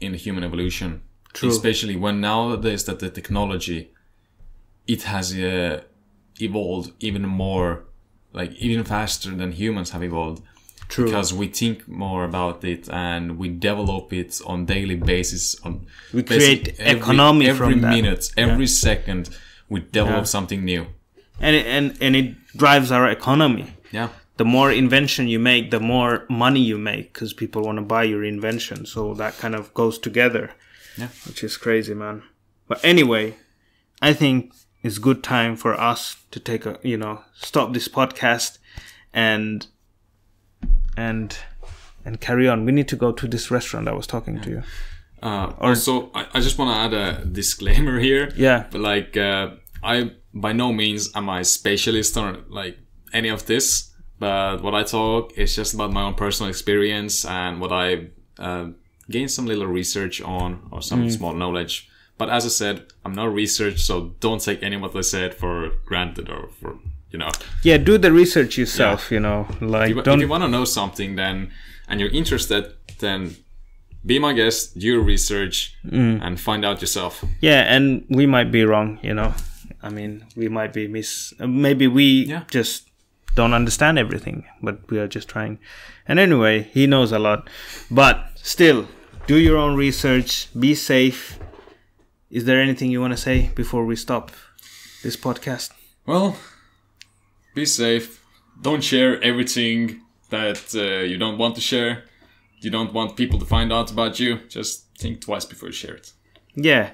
[0.00, 1.02] in human evolution.
[1.32, 1.48] True.
[1.50, 3.90] Especially when nowadays that the technology,
[4.86, 5.82] it has uh,
[6.40, 7.84] evolved even more,
[8.32, 10.42] like even faster than humans have evolved.
[10.88, 11.04] True.
[11.04, 15.54] Because we think more about it and we develop it on daily basis.
[15.62, 17.90] On We create economy every from that.
[17.94, 19.28] minute, every second,
[19.68, 20.36] we develop Yeah.
[20.36, 20.86] something new.
[21.40, 24.08] and it, and and it drives our economy Yeah.
[24.38, 28.02] The more invention you make the more money you make because people want to buy
[28.04, 30.50] your invention so that kind of goes together
[30.96, 31.08] Yeah.
[31.26, 32.22] which is crazy man
[32.68, 33.34] but anyway
[34.00, 38.58] i think it's good time for us to take a you know stop this podcast
[39.12, 39.66] and
[40.96, 41.36] and
[42.04, 44.62] and carry on we need to go to this restaurant i was talking to you
[45.20, 48.30] Uh, also, I, I just want to add a disclaimer here.
[48.36, 48.66] Yeah.
[48.70, 49.46] But like, uh,
[49.82, 52.78] I by no means am I specialist on like
[53.12, 53.90] any of this.
[54.18, 58.08] But what I talk is just about my own personal experience and what I
[58.38, 58.66] uh,
[59.10, 61.10] gained some little research on or some Mm.
[61.12, 61.88] small knowledge.
[62.18, 65.34] But as I said, I'm not research, so don't take any of what I said
[65.34, 66.78] for granted or for
[67.12, 67.30] you know.
[67.64, 70.48] yeah do the research yourself you know like If you, don't if you want to
[70.48, 71.50] know something, then
[71.88, 72.64] and you're interested,
[72.98, 73.34] then
[74.04, 76.20] be my guest, do research, Mm.
[76.22, 77.24] and find out yourself.
[77.40, 79.32] Yeah, and we might be wrong, you know.
[79.82, 81.32] I mean, we might be miss.
[81.40, 82.42] Maybe we Yeah.
[82.50, 82.87] just
[83.34, 85.58] don't understand everything, but we are just trying.
[86.06, 87.48] And anyway, he knows a lot.
[87.90, 88.88] But still,
[89.26, 90.48] do your own research.
[90.58, 91.38] Be safe.
[92.30, 94.32] Is there anything you want to say before we stop
[95.02, 95.70] this podcast?
[96.06, 96.36] Well,
[97.54, 98.24] be safe.
[98.60, 102.04] Don't share everything that uh, you don't want to share.
[102.60, 104.40] You don't want people to find out about you.
[104.48, 106.12] Just think twice before you share it.
[106.54, 106.90] Yeah,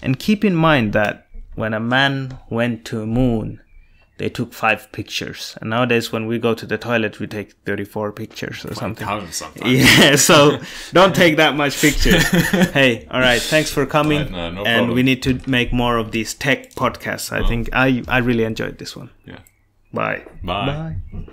[0.00, 1.26] and keep in mind that
[1.56, 3.60] when a man went to the moon,
[4.18, 8.12] they took five pictures, and nowadays when we go to the toilet, we take thirty-four
[8.12, 9.06] pictures or something.
[9.06, 9.42] Sometimes.
[9.64, 10.60] Yeah, so
[10.92, 12.22] don't take that much pictures.
[12.72, 14.18] hey, all right, thanks for coming.
[14.18, 14.94] Alright, no, no and problem.
[14.94, 17.32] we need to make more of these tech podcasts.
[17.32, 19.10] I think I I really enjoyed this one.
[19.24, 19.40] Yeah.
[19.92, 20.26] Bye.
[20.42, 20.96] Bye.
[21.12, 21.32] Bye.